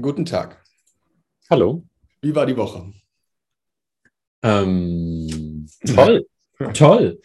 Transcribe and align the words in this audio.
Guten 0.00 0.24
Tag. 0.24 0.58
Hallo. 1.50 1.84
Wie 2.22 2.34
war 2.34 2.46
die 2.46 2.56
Woche? 2.56 2.94
Ähm, 4.42 5.68
toll, 5.84 6.26
toll, 6.72 7.20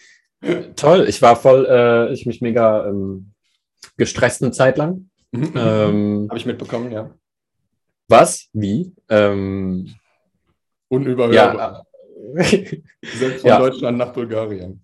toll. 0.76 1.06
Ich 1.08 1.22
war 1.22 1.38
voll, 1.38 1.66
äh, 1.66 2.12
ich 2.12 2.26
mich 2.26 2.42
mega 2.42 2.86
ähm, 2.86 3.32
gestresst 3.96 4.44
eine 4.44 4.52
Zeit 4.52 4.78
lang. 4.78 5.10
Mhm. 5.32 5.54
Ähm, 5.56 6.28
Habe 6.30 6.38
ich 6.38 6.46
mitbekommen, 6.46 6.92
ja. 6.92 7.10
was? 8.10 8.50
Wie? 8.52 8.94
Ähm, 9.08 9.96
Unüberhörbar. 10.90 11.86
ja, 12.36 12.44
Selbst 13.02 13.42
von 13.42 13.50
ja. 13.50 13.60
Deutschland 13.60 13.98
nach 13.98 14.12
Bulgarien. 14.12 14.82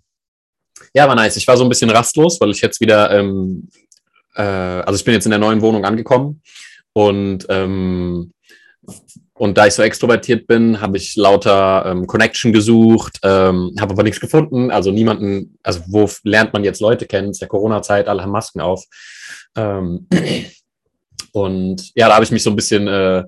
ja, 0.94 1.06
war 1.06 1.16
nice. 1.16 1.36
Ich 1.36 1.48
war 1.48 1.58
so 1.58 1.66
ein 1.66 1.70
bisschen 1.70 1.90
rastlos, 1.90 2.40
weil 2.40 2.52
ich 2.52 2.62
jetzt 2.62 2.80
wieder, 2.80 3.12
ähm, 3.12 3.68
äh, 4.36 4.42
also 4.42 4.96
ich 4.96 5.04
bin 5.04 5.16
jetzt 5.16 5.26
in 5.26 5.32
der 5.32 5.40
neuen 5.40 5.62
Wohnung 5.62 5.84
angekommen 5.84 6.42
und 6.94 7.46
ähm, 7.50 8.34
und 9.36 9.58
da 9.58 9.66
ich 9.66 9.74
so 9.74 9.82
extrovertiert 9.82 10.46
bin, 10.46 10.80
habe 10.80 10.98
ich 10.98 11.16
lauter 11.16 11.86
ähm, 11.88 12.06
Connection 12.06 12.54
gesucht, 12.54 13.20
ähm, 13.24 13.76
habe 13.80 13.94
aber 13.94 14.04
nichts 14.04 14.20
gefunden. 14.20 14.70
Also 14.70 14.92
niemanden, 14.92 15.58
also 15.64 15.82
wo 15.88 16.08
lernt 16.24 16.54
man 16.54 16.64
jetzt 16.64 16.82
Leute 16.82 17.08
kennen? 17.08 17.30
Es 17.30 17.38
ist 17.38 17.42
ja 17.42 17.48
Corona-Zeit, 17.48 18.08
alle 18.08 18.22
haben 18.22 18.32
Masken 18.32 18.62
auf. 18.62 18.86
Ähm, 19.56 20.08
und 21.32 21.92
ja, 21.96 22.08
da 22.08 22.16
habe 22.16 22.26
ich 22.26 22.32
mich 22.32 22.44
so 22.44 22.52
ein 22.52 22.56
bisschen, 22.56 22.88
äh, 22.88 23.24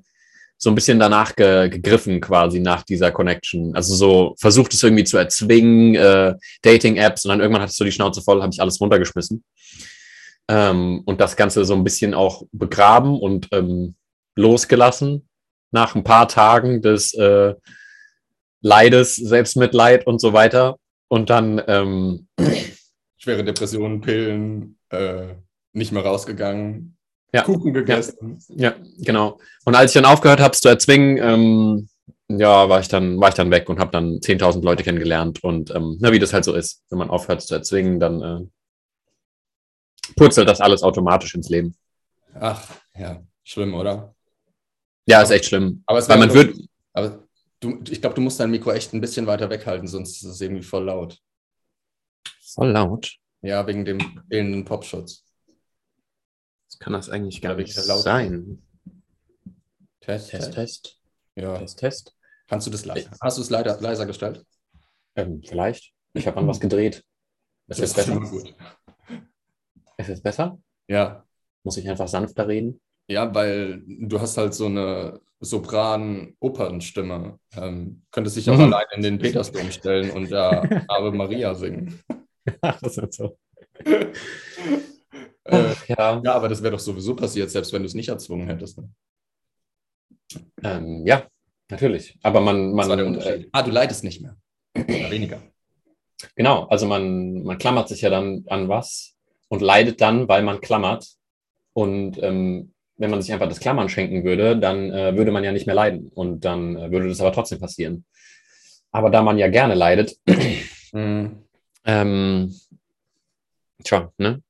so 0.57 0.70
ein 0.70 0.76
bisschen 0.76 0.99
danach 0.99 1.35
ge 1.35 1.70
gegriffen, 1.70 2.21
quasi 2.21 2.59
nach 2.59 2.84
dieser 2.84 3.12
Connection. 3.12 3.76
Also 3.76 3.95
so 3.95 4.35
versucht 4.40 4.73
es 4.73 4.84
irgendwie 4.84 5.04
zu 5.04 5.18
erzwingen, 5.18 5.95
äh, 5.95 6.34
Dating-Apps 6.62 7.26
und 7.26 7.29
dann 7.29 7.41
irgendwann 7.41 7.63
hatte 7.63 7.71
ich 7.71 7.77
so 7.77 7.84
die 7.84 7.91
Schnauze 7.91 8.21
voll, 8.21 8.41
habe 8.41 8.54
ich 8.54 8.62
alles 8.62 8.79
runtergeschmissen. 8.79 9.43
Ähm, 10.48 11.02
und 11.05 11.22
das 11.22 11.35
Ganze 11.35 11.66
so 11.66 11.73
ein 11.73 11.84
bisschen 11.84 12.13
auch 12.13 12.44
begraben 12.52 13.20
und 13.20 13.48
ähm, 13.52 13.95
losgelassen 14.35 15.27
nach 15.71 15.95
ein 15.95 16.04
paar 16.04 16.27
Tagen 16.27 16.82
des 16.82 17.13
äh, 17.13 17.55
Leides, 18.62 19.16
Selbstmitleid 19.16 20.07
und 20.07 20.20
so 20.20 20.34
weiter. 20.34 20.77
Und 21.07 21.29
dann, 21.29 21.62
ähm, 21.68 22.27
Schwere 23.18 23.43
Depressionen, 23.43 24.01
Pillen, 24.01 24.77
äh, 24.90 25.34
nicht 25.73 25.91
mehr 25.91 26.04
rausgegangen, 26.04 26.96
Ja. 27.34 27.41
Kuchen 27.41 27.73
gegessen. 27.73 28.38
ja, 28.49 28.76
genau. 28.99 29.40
Und 29.66 29.76
als 29.76 29.91
ich 29.96 30.01
dann 30.01 30.12
aufgehört 30.12 30.40
habe, 30.40 30.54
es 30.54 30.62
zu 30.62 30.70
erzwingen, 30.70 31.18
ähm, 31.21 31.90
ja, 32.27 32.70
war 32.70 32.79
ich 32.79 32.88
dann, 32.88 33.20
war 33.20 33.29
ich 33.29 33.35
dann 33.35 33.51
weg 33.51 33.70
und 33.70 33.79
habe 33.79 33.91
dann 33.91 34.20
10.000 34.20 34.63
Leute 34.63 34.84
kennengelernt. 34.84 35.43
Und 35.43 35.73
ähm, 35.76 35.98
na, 35.99 36.12
wie 36.12 36.20
das 36.20 36.34
halt 36.34 36.46
so 36.46 36.54
ist, 36.54 36.84
wenn 36.90 36.99
man 36.99 37.10
aufhört 37.10 37.41
zu 37.41 37.54
erzwingen, 37.54 37.99
dann 37.99 38.21
äh, 38.21 38.40
purzelt 40.15 40.48
das 40.49 40.61
alles 40.61 40.84
automatisch 40.84 41.35
ins 41.35 41.49
Leben. 41.49 41.75
Ach, 42.34 42.70
ja, 42.98 43.23
schlimm, 43.43 43.73
oder? 43.73 44.13
Ja, 45.07 45.21
ist 45.21 45.31
echt 45.31 45.45
schlimm. 45.45 45.84
Aber 45.85 45.99
es 45.99 46.09
Weil 46.09 46.17
man 46.20 46.34
wird, 46.34 46.57
Aber 46.93 47.27
du, 47.59 47.79
ich 47.89 48.01
glaube, 48.01 48.15
du 48.15 48.21
musst 48.21 48.39
dein 48.39 48.51
Mikro 48.51 48.71
echt 48.71 48.93
ein 48.93 49.01
bisschen 49.01 49.27
weiter 49.27 49.49
weghalten, 49.49 49.87
sonst 49.87 50.17
ist 50.17 50.23
es 50.23 50.41
irgendwie 50.41 50.63
voll 50.63 50.85
laut. 50.85 51.20
voll 52.53 52.71
laut. 52.71 53.15
Ja, 53.41 53.65
wegen 53.67 53.85
dem 53.85 53.99
fehlenden 54.29 54.65
Popschutz. 54.65 55.23
Das 56.70 56.79
kann 56.79 56.93
das 56.93 57.09
eigentlich 57.09 57.41
gar 57.41 57.55
nicht 57.55 57.73
sein. 57.73 58.61
Test, 60.01 60.29
Test, 60.31 60.53
Test, 60.53 60.99
Ja. 61.35 61.57
Test, 61.57 61.79
Test. 61.79 62.15
Kannst 62.48 62.67
du 62.67 62.71
das 62.71 62.85
leiser? 62.85 63.09
Hast 63.21 63.37
du 63.37 63.41
es 63.41 63.49
leider, 63.49 63.79
leiser 63.81 64.06
gestellt? 64.06 64.45
Ähm, 65.16 65.41
vielleicht. 65.44 65.94
Ich 66.13 66.28
habe 66.28 66.38
an 66.38 66.47
was 66.47 66.59
gedreht. 66.59 67.03
Ist 67.67 67.79
Das 67.79 67.89
es 67.89 67.94
besser? 67.94 68.11
immer 68.13 68.29
gut. 68.29 68.53
Ist 70.06 70.09
es 70.17 70.22
besser? 70.22 70.59
Ja, 70.88 71.25
Muss 71.63 71.78
ich 71.78 71.89
einfach 71.89 72.07
sanfter 72.07 72.47
reden? 72.47 72.79
Ja, 73.07 73.34
weil 73.34 73.81
du 73.88 74.19
hast 74.22 74.38
halt 74.38 74.53
so 74.53 74.67
eine 74.67 75.19
Sopran-Opernstimme. 75.39 77.39
Ähm, 77.56 78.03
könntest 78.11 78.38
dich 78.38 78.50
auch 78.50 78.57
Mhm. 78.57 78.63
allein 78.73 78.85
in 78.95 79.01
den 79.01 79.17
Petersdom 79.19 79.72
stellen 79.72 80.11
und 80.11 80.31
da 80.31 80.61
Ave 80.88 81.11
Maria 81.11 81.53
singen. 81.55 81.99
das 82.61 82.97
ist 82.97 83.13
so. 83.15 83.38
Äh, 85.47 85.73
Ach, 85.75 85.88
ja. 85.88 86.21
ja, 86.25 86.33
aber 86.33 86.49
das 86.49 86.63
wäre 86.63 86.71
doch 86.71 86.79
sowieso 86.79 87.15
passiert, 87.15 87.51
selbst 87.51 87.71
wenn 87.71 87.83
du 87.83 87.85
es 87.85 87.94
nicht 87.94 88.09
erzwungen 88.09 88.47
hättest. 88.47 88.79
Ne? 88.79 88.89
Ähm, 90.63 91.05
ja, 91.05 91.27
natürlich. 91.69 92.17
Aber 92.23 92.41
man, 92.41 92.73
man 92.73 93.15
äh, 93.19 93.45
ah, 93.51 93.61
du 93.61 93.71
leidest 93.71 94.03
nicht 94.03 94.21
mehr. 94.21 94.35
Oder 94.75 95.11
weniger. 95.11 95.41
genau, 96.35 96.65
also 96.65 96.88
man, 96.88 97.44
man 97.44 97.57
klammert 97.57 97.89
sich 97.89 98.01
ja 98.01 98.09
dann 98.09 98.44
an 98.47 98.67
was 98.69 99.14
und 99.47 99.61
leidet 99.61 100.01
dann, 100.01 100.28
weil 100.28 100.44
man 100.44 100.61
klammert. 100.61 101.07
Und 101.73 102.22
ähm, 102.22 102.73
wenn 102.97 103.11
man 103.11 103.22
sich 103.22 103.33
einfach 103.33 103.50
das 103.50 103.59
Klammern 103.59 103.89
schenken 103.89 104.23
würde, 104.23 104.57
dann 104.57 104.91
äh, 104.91 105.16
würde 105.17 105.31
man 105.31 105.44
ja 105.44 105.51
nicht 105.51 105.66
mehr 105.66 105.75
leiden. 105.75 106.11
Und 106.13 106.45
dann 106.45 106.78
äh, 106.78 106.91
würde 106.91 107.09
das 107.09 107.22
aber 107.22 107.33
trotzdem 107.33 107.59
passieren. 107.59 108.06
Aber 108.91 109.09
da 109.09 109.22
man 109.22 109.38
ja 109.38 109.50
gerne 109.50 109.75
leidet, 109.75 110.16
Mhm. 110.94 111.44
ähm, 111.83 112.56
tja, 113.83 114.13
ne? 114.17 114.41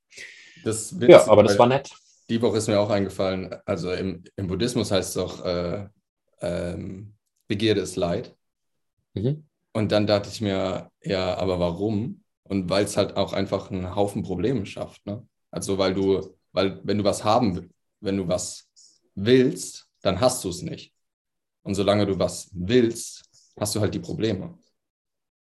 Das 0.64 0.92
ist 0.92 1.02
Ja, 1.02 1.28
aber 1.28 1.42
das 1.42 1.58
war 1.58 1.66
nett. 1.66 1.90
Die 2.30 2.40
Woche 2.42 2.58
ist 2.58 2.68
mir 2.68 2.80
auch 2.80 2.92
eingefallen, 2.92 3.56
also 3.66 3.92
im, 3.92 4.24
im 4.36 4.48
Buddhismus 4.48 4.92
heißt 4.92 5.10
es 5.10 5.16
doch, 5.16 5.44
äh, 5.44 5.88
ähm, 6.42 7.14
Begierde 7.48 7.82
ist 7.82 7.96
Leid. 7.96 8.36
Mhm. 9.14 9.46
Und 9.74 9.92
dann 9.92 10.08
dachte 10.08 10.30
ich 10.30 10.42
mir, 10.42 10.92
ja, 11.02 11.36
aber 11.36 11.60
warum? 11.60 12.24
Und 12.48 12.70
weil 12.70 12.86
es 12.86 12.98
halt 12.98 13.18
auch 13.18 13.34
einfach 13.34 13.72
einen 13.72 13.96
Haufen 13.96 14.24
Probleme 14.24 14.66
schafft. 14.66 15.06
Ne? 15.06 15.28
Also 15.52 15.78
weil 15.78 15.94
du, 15.94 16.36
weil 16.52 16.80
wenn 16.84 16.98
du 17.00 17.04
was 17.04 17.24
haben, 17.24 17.70
wenn 18.00 18.18
du 18.18 18.28
was 18.28 18.70
willst, 19.16 19.88
dann 20.02 20.20
hast 20.20 20.44
du 20.44 20.50
es 20.50 20.62
nicht. 20.62 20.94
Und 21.64 21.76
solange 21.76 22.06
du 22.06 22.20
was 22.20 22.50
willst, 22.54 23.24
hast 23.60 23.76
du 23.76 23.80
halt 23.82 23.94
die 23.94 24.00
Probleme. 24.00 24.58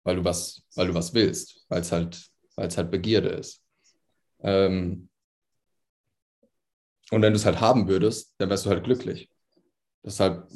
Weil 0.03 0.17
du 0.17 0.25
was, 0.25 0.63
weil 0.75 0.89
du 0.89 0.95
was 0.95 1.15
willst, 1.15 1.65
weil 1.69 1.81
es 1.81 1.93
halt, 1.93 2.31
weil 2.57 2.69
es 2.69 2.77
halt 2.77 2.91
Begierde 2.91 3.31
ist. 3.31 3.63
Ähm, 4.41 5.09
und 7.11 7.23
wenn 7.23 7.33
du 7.33 7.39
es 7.39 7.45
halt 7.45 7.61
haben 7.61 7.89
würdest, 7.89 8.35
dann 8.39 8.51
wärst 8.51 8.67
du 8.67 8.71
halt 8.71 8.85
glücklich. 8.85 9.31
Deshalb 10.05 10.49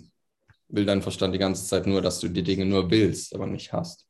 will 0.69 0.84
dein 0.84 1.03
Verstand 1.03 1.34
die 1.34 1.38
ganze 1.38 1.66
Zeit 1.66 1.87
nur, 1.87 2.00
dass 2.03 2.21
du 2.21 2.28
die 2.28 2.43
Dinge 2.43 2.66
nur 2.66 2.91
willst, 2.91 3.34
aber 3.34 3.47
nicht 3.47 3.72
hast. 3.72 4.06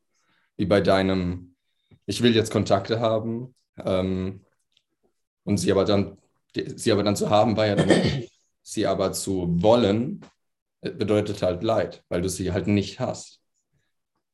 Wie 0.57 0.65
bei 0.65 0.81
deinem, 0.81 1.54
ich 2.05 2.21
will 2.21 2.35
jetzt 2.35 2.51
Kontakte 2.51 2.99
haben 2.99 3.55
ähm, 3.77 4.45
und 5.43 5.57
sie 5.57 5.71
aber 5.71 5.85
dann, 5.85 6.17
sie 6.53 6.91
aber 6.91 7.03
dann 7.03 7.15
zu 7.15 7.29
haben, 7.29 7.57
war 7.57 7.67
ja 7.67 7.75
dann, 7.75 7.89
sie 8.61 8.87
aber 8.87 9.11
zu 9.11 9.61
wollen, 9.61 10.21
äh, 10.81 10.91
bedeutet 10.91 11.41
halt 11.41 11.63
Leid, 11.63 12.03
weil 12.09 12.21
du 12.21 12.29
sie 12.29 12.51
halt 12.51 12.67
nicht 12.67 12.99
hast. 12.99 13.41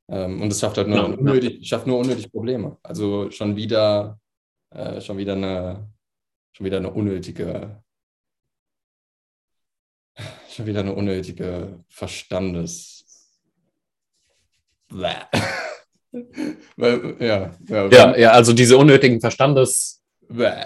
Ähm, 0.09 0.41
und 0.41 0.51
es 0.51 0.59
schafft 0.59 0.77
halt 0.77 0.87
nur, 0.87 0.97
ja. 0.97 1.03
unnötig, 1.05 1.67
schafft 1.67 1.87
nur 1.87 1.99
unnötig 1.99 2.31
Probleme. 2.31 2.77
Also 2.83 3.31
schon 3.31 3.55
wieder, 3.55 4.19
äh, 4.71 4.99
schon 5.01 5.17
wieder 5.17 5.33
eine, 5.33 5.89
schon 6.53 6.65
wieder 6.65 6.77
eine 6.77 6.91
unnötige 6.91 7.81
Schon 10.49 10.65
wieder 10.65 10.81
eine 10.81 10.93
unnötige 10.93 11.83
Verstandes. 11.88 13.05
Bäh. 14.89 15.25
Weil, 16.75 17.16
ja, 17.19 17.55
ja, 17.67 17.88
Ja, 17.89 18.17
ja, 18.17 18.31
also 18.31 18.53
diese 18.53 18.77
unnötigen 18.77 19.22
Verstandes. 19.22 20.01
Bäh. 20.27 20.63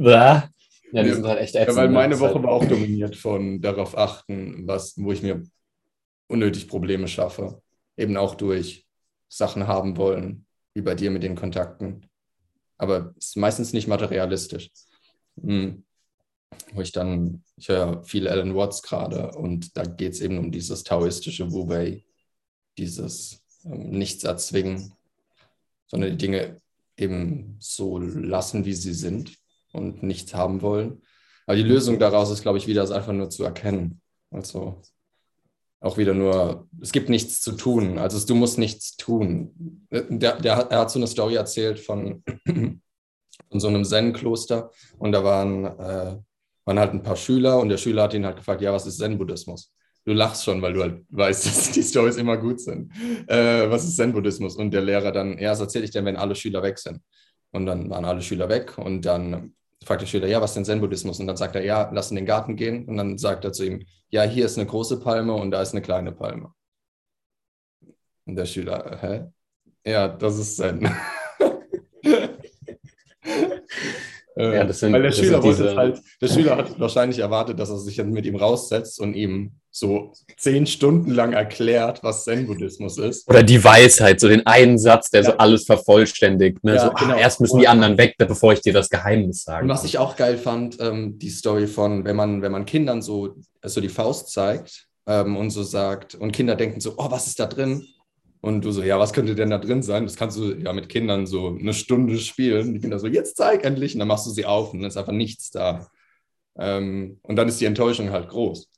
Ja, 0.00 0.48
die 0.92 0.96
Ja, 0.98 1.14
sind 1.14 1.26
halt 1.26 1.40
echt 1.40 1.54
Ja, 1.54 1.62
ätzend. 1.62 1.76
weil 1.76 1.88
ne? 1.88 1.94
meine 1.94 2.20
Woche 2.20 2.34
halt, 2.34 2.44
war 2.44 2.52
auch 2.52 2.64
dominiert 2.66 3.16
von 3.16 3.60
darauf 3.60 3.96
achten, 3.96 4.66
was, 4.66 4.94
wo 4.96 5.12
ich 5.12 5.22
mir 5.22 5.42
unnötig 6.28 6.68
Probleme 6.68 7.08
schaffe. 7.08 7.60
Eben 7.96 8.16
auch 8.16 8.34
durch 8.34 8.86
Sachen 9.28 9.66
haben 9.66 9.96
wollen, 9.96 10.46
wie 10.74 10.82
bei 10.82 10.94
dir 10.94 11.10
mit 11.10 11.22
den 11.22 11.36
Kontakten. 11.36 12.06
Aber 12.78 13.14
es 13.18 13.28
ist 13.28 13.36
meistens 13.36 13.72
nicht 13.72 13.88
materialistisch. 13.88 14.70
Hm. 15.40 15.84
Wo 16.74 16.80
ich 16.80 16.92
dann, 16.92 17.42
ich 17.56 17.68
höre 17.68 18.02
viel 18.04 18.28
Alan 18.28 18.54
Watts 18.54 18.82
gerade 18.82 19.30
und 19.32 19.76
da 19.76 19.84
geht 19.84 20.12
es 20.12 20.20
eben 20.20 20.38
um 20.38 20.50
dieses 20.52 20.82
taoistische 20.84 21.50
Wu-Wei, 21.50 22.04
dieses 22.76 23.41
Nichts 23.64 24.24
erzwingen, 24.24 24.92
sondern 25.86 26.10
die 26.10 26.16
Dinge 26.16 26.60
eben 26.96 27.56
so 27.60 27.98
lassen, 27.98 28.64
wie 28.64 28.74
sie 28.74 28.94
sind 28.94 29.36
und 29.72 30.02
nichts 30.02 30.34
haben 30.34 30.62
wollen. 30.62 31.02
Aber 31.46 31.56
die 31.56 31.62
Lösung 31.62 31.98
daraus 31.98 32.30
ist, 32.30 32.42
glaube 32.42 32.58
ich, 32.58 32.66
wieder 32.66 32.82
es 32.82 32.90
einfach 32.90 33.12
nur 33.12 33.30
zu 33.30 33.44
erkennen. 33.44 34.00
Also 34.30 34.80
auch 35.80 35.98
wieder 35.98 36.14
nur, 36.14 36.68
es 36.80 36.92
gibt 36.92 37.08
nichts 37.08 37.40
zu 37.40 37.52
tun. 37.52 37.98
Also 37.98 38.24
du 38.24 38.34
musst 38.34 38.58
nichts 38.58 38.96
tun. 38.96 39.86
Der, 39.90 40.40
der, 40.40 40.54
er 40.70 40.78
hat 40.78 40.90
so 40.90 40.98
eine 40.98 41.08
Story 41.08 41.34
erzählt 41.34 41.80
von, 41.80 42.22
von 42.46 43.60
so 43.60 43.68
einem 43.68 43.84
Zen-Kloster 43.84 44.70
und 44.98 45.12
da 45.12 45.24
waren, 45.24 45.64
äh, 45.64 46.16
waren 46.64 46.78
halt 46.78 46.94
ein 46.94 47.02
paar 47.02 47.16
Schüler 47.16 47.58
und 47.58 47.68
der 47.68 47.78
Schüler 47.78 48.04
hat 48.04 48.14
ihn 48.14 48.24
halt 48.24 48.36
gefragt, 48.36 48.62
ja, 48.62 48.72
was 48.72 48.86
ist 48.86 48.98
Zen-Buddhismus? 48.98 49.72
Du 50.04 50.12
lachst 50.12 50.44
schon, 50.44 50.60
weil 50.62 50.72
du 50.72 50.82
halt 50.82 51.04
weißt, 51.10 51.46
dass 51.46 51.70
die 51.72 51.82
Stories 51.82 52.16
immer 52.16 52.36
gut 52.36 52.60
sind. 52.60 52.92
Äh, 53.28 53.70
was 53.70 53.84
ist 53.84 53.96
Zen-Buddhismus? 53.96 54.56
Und 54.56 54.72
der 54.72 54.82
Lehrer 54.82 55.12
dann, 55.12 55.38
ja, 55.38 55.52
was 55.52 55.60
erzähle 55.60 55.84
ich 55.84 55.90
denn, 55.90 56.04
wenn 56.04 56.16
alle 56.16 56.34
Schüler 56.34 56.62
weg 56.62 56.78
sind? 56.78 57.00
Und 57.52 57.66
dann 57.66 57.90
waren 57.90 58.04
alle 58.04 58.22
Schüler 58.22 58.48
weg 58.48 58.78
und 58.78 59.02
dann 59.04 59.54
fragt 59.84 60.02
der 60.02 60.06
Schüler, 60.06 60.26
ja, 60.26 60.40
was 60.40 60.50
ist 60.52 60.54
denn 60.56 60.64
Zen-Buddhismus? 60.64 61.20
Und 61.20 61.26
dann 61.26 61.36
sagt 61.36 61.54
er, 61.54 61.64
ja, 61.64 61.90
lass 61.92 62.10
in 62.10 62.16
den 62.16 62.26
Garten 62.26 62.56
gehen. 62.56 62.86
Und 62.86 62.96
dann 62.96 63.18
sagt 63.18 63.44
er 63.44 63.52
zu 63.52 63.64
ihm, 63.64 63.84
ja, 64.10 64.22
hier 64.22 64.46
ist 64.46 64.58
eine 64.58 64.66
große 64.66 65.00
Palme 65.00 65.34
und 65.34 65.50
da 65.50 65.62
ist 65.62 65.72
eine 65.72 65.82
kleine 65.82 66.12
Palme. 66.12 66.52
Und 68.24 68.36
der 68.36 68.46
Schüler, 68.46 68.98
hä? 69.00 69.24
Ja, 69.84 70.08
das 70.08 70.38
ist 70.38 70.56
Zen. 70.56 70.88
Äh, 74.31 74.31
ja, 74.42 74.72
sind, 74.72 74.92
Weil 74.92 75.02
der 75.02 75.12
Schüler, 75.12 75.40
diese... 75.40 75.76
halt, 75.76 76.00
der 76.20 76.28
Schüler 76.28 76.56
hat 76.56 76.78
wahrscheinlich 76.78 77.18
erwartet, 77.18 77.58
dass 77.58 77.70
er 77.70 77.78
sich 77.78 77.96
dann 77.96 78.10
mit 78.10 78.26
ihm 78.26 78.36
raussetzt 78.36 79.00
und 79.00 79.14
ihm 79.14 79.52
so 79.70 80.12
zehn 80.36 80.66
Stunden 80.66 81.10
lang 81.12 81.32
erklärt, 81.32 82.02
was 82.02 82.24
Zen-Buddhismus 82.24 82.98
ist. 82.98 83.28
Oder 83.28 83.42
die 83.42 83.62
Weisheit, 83.62 84.20
so 84.20 84.28
den 84.28 84.46
einen 84.46 84.78
Satz, 84.78 85.10
der 85.10 85.22
ja. 85.22 85.30
so 85.30 85.36
alles 85.38 85.64
vervollständigt. 85.64 86.62
Ne? 86.62 86.74
Ja, 86.74 86.80
so, 86.80 86.90
ah, 86.90 86.94
genau. 86.98 87.14
ach, 87.14 87.20
erst 87.20 87.40
müssen 87.40 87.58
die 87.58 87.68
anderen 87.68 87.96
weg, 87.96 88.16
bevor 88.18 88.52
ich 88.52 88.60
dir 88.60 88.74
das 88.74 88.90
Geheimnis 88.90 89.44
sage. 89.44 89.64
Und 89.64 89.70
was 89.70 89.84
ich 89.84 89.96
auch 89.96 90.16
geil 90.16 90.36
fand, 90.36 90.78
ähm, 90.80 91.18
die 91.18 91.30
Story 91.30 91.66
von, 91.66 92.04
wenn 92.04 92.16
man, 92.16 92.42
wenn 92.42 92.52
man 92.52 92.66
Kindern 92.66 93.00
so, 93.00 93.36
so 93.64 93.80
die 93.80 93.88
Faust 93.88 94.30
zeigt 94.30 94.88
ähm, 95.06 95.36
und 95.36 95.50
so 95.50 95.62
sagt, 95.62 96.14
und 96.14 96.32
Kinder 96.32 96.54
denken 96.54 96.80
so, 96.80 96.94
oh, 96.98 97.10
was 97.10 97.26
ist 97.26 97.40
da 97.40 97.46
drin? 97.46 97.86
Und 98.42 98.64
du 98.64 98.72
so, 98.72 98.82
ja, 98.82 98.98
was 98.98 99.12
könnte 99.12 99.36
denn 99.36 99.50
da 99.50 99.58
drin 99.58 99.84
sein? 99.84 100.04
Das 100.04 100.16
kannst 100.16 100.36
du 100.36 100.52
ja 100.54 100.72
mit 100.72 100.88
Kindern 100.88 101.26
so 101.26 101.56
eine 101.56 101.72
Stunde 101.72 102.18
spielen. 102.18 102.74
Die 102.74 102.80
Kinder 102.80 102.98
so, 102.98 103.06
jetzt 103.06 103.36
zeig 103.36 103.64
endlich. 103.64 103.94
Und 103.94 104.00
dann 104.00 104.08
machst 104.08 104.26
du 104.26 104.30
sie 104.30 104.44
auf 104.44 104.72
und 104.72 104.80
dann 104.80 104.88
ist 104.88 104.96
einfach 104.96 105.12
nichts 105.12 105.52
da. 105.52 105.88
Ähm, 106.58 107.20
und 107.22 107.36
dann 107.36 107.48
ist 107.48 107.60
die 107.60 107.66
Enttäuschung 107.66 108.10
halt 108.10 108.28
groß. 108.28 108.68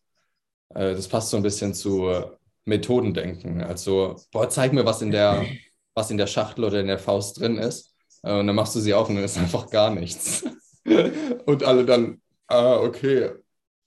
Äh, 0.75 0.94
das 0.94 1.08
passt 1.08 1.31
so 1.31 1.38
ein 1.38 1.43
bisschen 1.43 1.72
zu 1.72 2.11
Methodendenken. 2.66 3.62
Also, 3.62 4.16
boah, 4.32 4.50
zeig 4.50 4.75
mir, 4.75 4.84
was 4.84 5.00
in 5.00 5.11
der, 5.11 5.46
was 5.94 6.10
in 6.10 6.19
der 6.19 6.26
Schachtel 6.26 6.64
oder 6.64 6.81
in 6.81 6.87
der 6.87 6.99
Faust 6.99 7.40
drin 7.40 7.56
ist. 7.56 7.94
Äh, 8.22 8.38
und 8.38 8.46
dann 8.46 8.56
machst 8.56 8.75
du 8.75 8.81
sie 8.81 8.93
auf 8.93 9.08
und 9.08 9.14
dann 9.17 9.25
ist 9.25 9.38
einfach 9.38 9.70
gar 9.70 9.94
nichts. 9.94 10.44
und 11.46 11.62
alle 11.64 11.87
dann, 11.87 12.20
ah, 12.49 12.76
okay. 12.76 13.31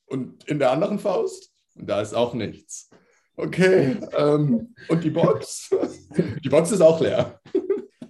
Und 0.07 0.43
in 0.45 0.57
der 0.57 0.71
anderen 0.71 0.97
Faust? 0.97 1.51
Und 1.75 1.87
da 1.87 2.01
ist 2.01 2.15
auch 2.15 2.33
nichts. 2.33 2.89
Okay, 3.39 3.97
ähm, 4.17 4.73
und 4.89 5.03
die 5.03 5.11
Box? 5.11 5.69
Die 6.43 6.49
Box 6.49 6.71
ist 6.71 6.81
auch 6.81 6.99
leer. 6.99 7.39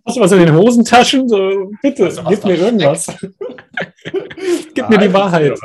Hast 0.05 0.15
du 0.15 0.21
was 0.21 0.31
in 0.31 0.39
den 0.39 0.55
Hosentaschen? 0.55 1.27
So, 1.27 1.69
bitte, 1.81 2.05
also, 2.05 2.23
gib 2.29 2.45
mir 2.45 2.55
irgendwas. 2.55 3.07
gib 3.19 4.77
Nein, 4.77 4.89
mir 4.89 4.97
die 4.99 5.13
Wahrheit. 5.13 5.59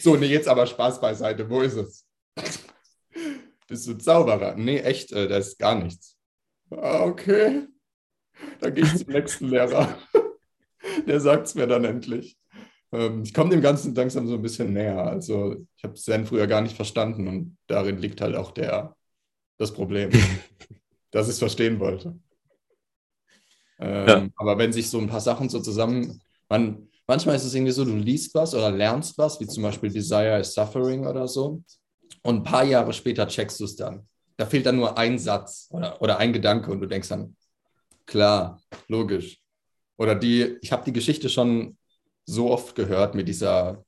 So, 0.00 0.16
nee, 0.16 0.28
jetzt 0.28 0.48
aber 0.48 0.66
Spaß 0.66 0.98
beiseite. 0.98 1.48
Wo 1.48 1.60
ist 1.60 1.76
es? 1.76 2.06
Bist 3.68 3.86
du 3.86 3.98
Zauberer? 3.98 4.54
Nee, 4.56 4.78
echt, 4.78 5.12
äh, 5.12 5.28
da 5.28 5.36
ist 5.36 5.58
gar 5.58 5.74
nichts. 5.74 6.16
Ah, 6.70 7.04
okay. 7.04 7.66
Dann 8.60 8.74
gehe 8.74 8.84
ich 8.84 8.96
zum 8.96 9.12
nächsten 9.12 9.48
Lehrer. 9.48 9.98
Der 11.06 11.20
sagt 11.20 11.48
es 11.48 11.54
mir 11.54 11.66
dann 11.66 11.84
endlich. 11.84 12.38
Ähm, 12.92 13.22
ich 13.22 13.34
komme 13.34 13.50
dem 13.50 13.60
Ganzen 13.60 13.94
langsam 13.94 14.26
so 14.26 14.34
ein 14.34 14.42
bisschen 14.42 14.72
näher. 14.72 15.06
Also 15.06 15.56
ich 15.76 15.84
habe 15.84 15.94
Zen 15.94 16.26
früher 16.26 16.46
gar 16.46 16.60
nicht 16.60 16.76
verstanden 16.76 17.28
und 17.28 17.56
darin 17.66 17.98
liegt 17.98 18.20
halt 18.20 18.36
auch 18.36 18.52
der, 18.52 18.94
das 19.58 19.72
Problem, 19.72 20.10
dass 21.10 21.26
ich 21.26 21.34
es 21.34 21.38
verstehen 21.38 21.80
wollte. 21.80 22.18
Ähm, 23.78 24.08
ja. 24.08 24.28
Aber 24.36 24.58
wenn 24.58 24.72
sich 24.72 24.88
so 24.88 24.98
ein 24.98 25.08
paar 25.08 25.20
Sachen 25.20 25.48
so 25.48 25.60
zusammen, 25.60 26.22
man, 26.48 26.88
manchmal 27.06 27.36
ist 27.36 27.44
es 27.44 27.54
irgendwie 27.54 27.72
so, 27.72 27.84
du 27.84 27.96
liest 27.96 28.34
was 28.34 28.54
oder 28.54 28.70
lernst 28.70 29.18
was, 29.18 29.40
wie 29.40 29.46
zum 29.46 29.62
Beispiel 29.62 29.90
Desire 29.90 30.40
is 30.40 30.54
Suffering 30.54 31.06
oder 31.06 31.28
so, 31.28 31.62
und 32.22 32.36
ein 32.36 32.42
paar 32.42 32.64
Jahre 32.64 32.92
später 32.92 33.26
checkst 33.26 33.60
du 33.60 33.64
es 33.64 33.76
dann. 33.76 34.06
Da 34.36 34.46
fehlt 34.46 34.66
dann 34.66 34.76
nur 34.76 34.98
ein 34.98 35.18
Satz 35.18 35.68
oder, 35.70 36.00
oder 36.02 36.18
ein 36.18 36.32
Gedanke 36.32 36.70
und 36.70 36.80
du 36.80 36.86
denkst 36.86 37.08
dann, 37.08 37.36
klar, 38.04 38.60
logisch. 38.88 39.40
Oder 39.96 40.14
die, 40.14 40.58
ich 40.60 40.72
habe 40.72 40.84
die 40.84 40.92
Geschichte 40.92 41.28
schon 41.28 41.78
so 42.26 42.50
oft 42.50 42.74
gehört 42.74 43.14
mit 43.14 43.28
dieser, 43.28 43.84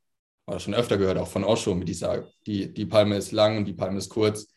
oder 0.46 0.60
schon 0.60 0.74
öfter 0.74 0.96
gehört, 0.96 1.18
auch 1.18 1.28
von 1.28 1.44
Osho, 1.44 1.74
mit 1.74 1.88
dieser, 1.88 2.24
die, 2.46 2.72
die 2.72 2.86
Palme 2.86 3.16
ist 3.16 3.32
lang 3.32 3.58
und 3.58 3.64
die 3.64 3.74
Palme 3.74 3.98
ist 3.98 4.08
kurz. 4.08 4.48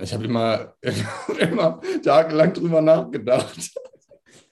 Ich 0.00 0.12
habe 0.12 0.24
immer, 0.24 0.74
immer 1.40 1.80
tagelang 2.02 2.52
drüber 2.52 2.80
nachgedacht. 2.80 3.70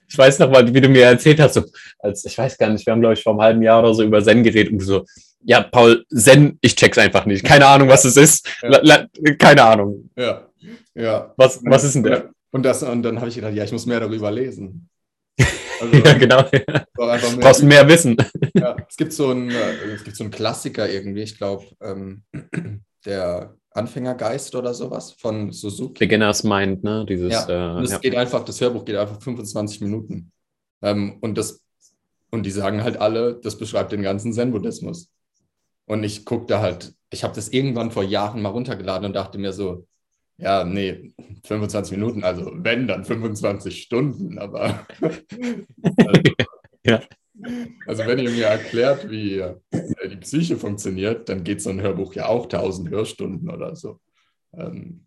Ich 0.09 0.17
weiß 0.17 0.39
noch 0.39 0.49
mal, 0.49 0.73
wie 0.73 0.81
du 0.81 0.87
mir 0.87 1.03
erzählt 1.03 1.39
hast, 1.39 1.55
so, 1.55 1.63
als, 1.99 2.23
ich 2.25 2.37
weiß 2.37 2.57
gar 2.57 2.69
nicht, 2.69 2.85
wir 2.85 2.93
haben, 2.93 3.01
glaube 3.01 3.13
ich, 3.13 3.23
vor 3.23 3.33
einem 3.33 3.41
halben 3.41 3.61
Jahr 3.61 3.79
oder 3.79 3.93
so 3.93 4.03
über 4.03 4.23
Zen 4.23 4.41
geredet 4.43 4.71
und 4.71 4.79
du 4.79 4.85
so, 4.85 5.05
ja, 5.43 5.61
Paul, 5.61 6.05
Zen, 6.09 6.57
ich 6.61 6.75
check's 6.75 6.97
einfach 6.97 7.25
nicht. 7.25 7.45
Keine 7.45 7.67
Ahnung, 7.67 7.89
was 7.89 8.05
es 8.05 8.17
ist. 8.17 8.47
Ja. 8.61 8.69
La, 8.69 8.79
la, 8.81 9.07
keine 9.37 9.63
Ahnung. 9.63 10.09
Ja. 10.15 10.47
ja. 10.95 11.33
Was, 11.37 11.61
was 11.63 11.83
ist 11.83 11.95
denn 11.95 12.03
der? 12.03 12.31
Und, 12.51 12.63
das, 12.63 12.83
und 12.83 13.03
dann 13.03 13.19
habe 13.19 13.29
ich 13.29 13.35
gedacht, 13.35 13.53
ja, 13.53 13.63
ich 13.63 13.71
muss 13.71 13.85
mehr 13.85 13.99
darüber 13.99 14.31
lesen. 14.31 14.89
Also, 15.79 15.95
ja, 15.95 16.13
genau. 16.13 16.43
Du 16.43 17.39
brauchst 17.39 17.63
mehr 17.63 17.87
Wissen. 17.87 18.17
Ja, 18.53 18.75
es, 18.87 18.97
gibt 18.97 19.13
so 19.13 19.29
einen, 19.29 19.49
äh, 19.51 19.93
es 19.93 20.03
gibt 20.03 20.17
so 20.17 20.23
einen 20.23 20.31
Klassiker 20.31 20.89
irgendwie, 20.89 21.21
ich 21.21 21.37
glaube, 21.37 21.65
ähm, 21.81 22.23
der 23.05 23.55
Anfängergeist 23.71 24.55
oder 24.55 24.73
sowas 24.73 25.11
von 25.11 25.51
Suzuki. 25.51 25.99
Beginner's 25.99 26.43
Mind, 26.43 26.83
ne? 26.83 27.05
Dieses, 27.07 27.31
ja, 27.31 27.77
äh, 27.77 27.81
das 27.81 27.91
ja. 27.91 27.97
geht 27.99 28.15
einfach, 28.15 28.43
das 28.43 28.59
Hörbuch 28.59 28.85
geht 28.85 28.95
einfach 28.95 29.21
25 29.21 29.81
Minuten. 29.81 30.31
Ähm, 30.81 31.17
und, 31.21 31.37
das, 31.37 31.63
und 32.31 32.43
die 32.45 32.51
sagen 32.51 32.83
halt 32.83 32.97
alle, 32.97 33.39
das 33.41 33.57
beschreibt 33.57 33.91
den 33.91 34.01
ganzen 34.01 34.33
Zen-Buddhismus. 34.33 35.09
Und 35.85 36.03
ich 36.03 36.25
gucke 36.25 36.47
da 36.47 36.59
halt, 36.59 36.93
ich 37.11 37.23
habe 37.23 37.35
das 37.35 37.49
irgendwann 37.49 37.91
vor 37.91 38.03
Jahren 38.03 38.41
mal 38.41 38.49
runtergeladen 38.49 39.05
und 39.05 39.13
dachte 39.13 39.37
mir 39.37 39.53
so, 39.53 39.87
ja, 40.37 40.63
nee, 40.63 41.13
25 41.45 41.97
Minuten, 41.97 42.23
also 42.23 42.51
wenn, 42.53 42.87
dann 42.87 43.05
25 43.05 43.81
Stunden, 43.81 44.37
aber. 44.37 44.85
also, 45.01 46.21
ja. 46.85 47.01
also, 47.87 48.05
wenn 48.05 48.19
ihr 48.19 48.29
mir 48.29 48.45
erklärt, 48.45 49.09
wie 49.09 49.39
äh, 49.39 49.55
die 50.09 50.17
Psyche 50.17 50.57
funktioniert, 50.57 51.27
dann 51.29 51.43
geht 51.43 51.61
so 51.61 51.71
ein 51.71 51.81
Hörbuch 51.81 52.13
ja 52.13 52.27
auch 52.27 52.43
1000 52.43 52.89
Hörstunden 52.89 53.49
oder 53.49 53.75
so. 53.75 53.99
Ähm, 54.53 55.05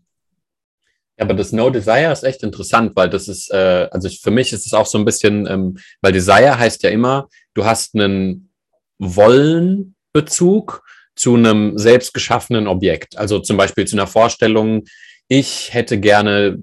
ja, 1.17 1.25
aber 1.27 1.35
das 1.35 1.53
No 1.53 1.71
Desire 1.71 2.13
ist 2.13 2.25
echt 2.25 2.43
interessant, 2.43 2.97
weil 2.97 3.11
das 3.11 3.29
ist, 3.29 3.53
äh, 3.53 3.89
also 3.91 4.09
für 4.09 4.31
mich 4.31 4.53
ist 4.53 4.67
es 4.67 4.73
auch 4.73 4.87
so 4.87 4.99
ein 4.99 5.05
bisschen, 5.05 5.47
ähm, 5.47 5.79
weil 6.01 6.13
Desire 6.13 6.59
heißt 6.59 6.83
ja 6.83 6.91
immer, 6.91 7.29
du 7.55 7.65
hast 7.65 7.95
einen 7.95 8.51
Wollenbezug 8.99 10.83
zu 11.15 11.35
einem 11.35 11.77
selbst 11.77 12.15
geschaffenen 12.15 12.67
Objekt. 12.67 13.19
Also 13.19 13.39
zum 13.39 13.59
Beispiel 13.59 13.87
zu 13.87 13.97
einer 13.97 14.07
Vorstellung, 14.07 14.85
ich 15.31 15.73
hätte 15.73 15.99
gerne 16.01 16.59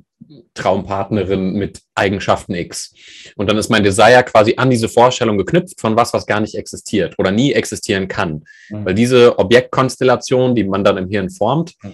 Traumpartnerin 0.53 1.53
mit 1.53 1.79
Eigenschaften 1.95 2.53
X. 2.53 2.93
Und 3.37 3.49
dann 3.49 3.57
ist 3.57 3.69
mein 3.69 3.83
Desire 3.83 4.23
quasi 4.25 4.55
an 4.57 4.69
diese 4.69 4.89
Vorstellung 4.89 5.37
geknüpft 5.37 5.79
von 5.79 5.95
was, 5.95 6.13
was 6.13 6.25
gar 6.25 6.41
nicht 6.41 6.55
existiert 6.55 7.15
oder 7.17 7.31
nie 7.31 7.53
existieren 7.53 8.09
kann. 8.09 8.43
Mhm. 8.69 8.85
Weil 8.85 8.93
diese 8.93 9.39
Objektkonstellation, 9.39 10.53
die 10.53 10.65
man 10.65 10.83
dann 10.83 10.97
im 10.97 11.07
Hirn 11.07 11.29
formt, 11.29 11.75
mhm. 11.81 11.93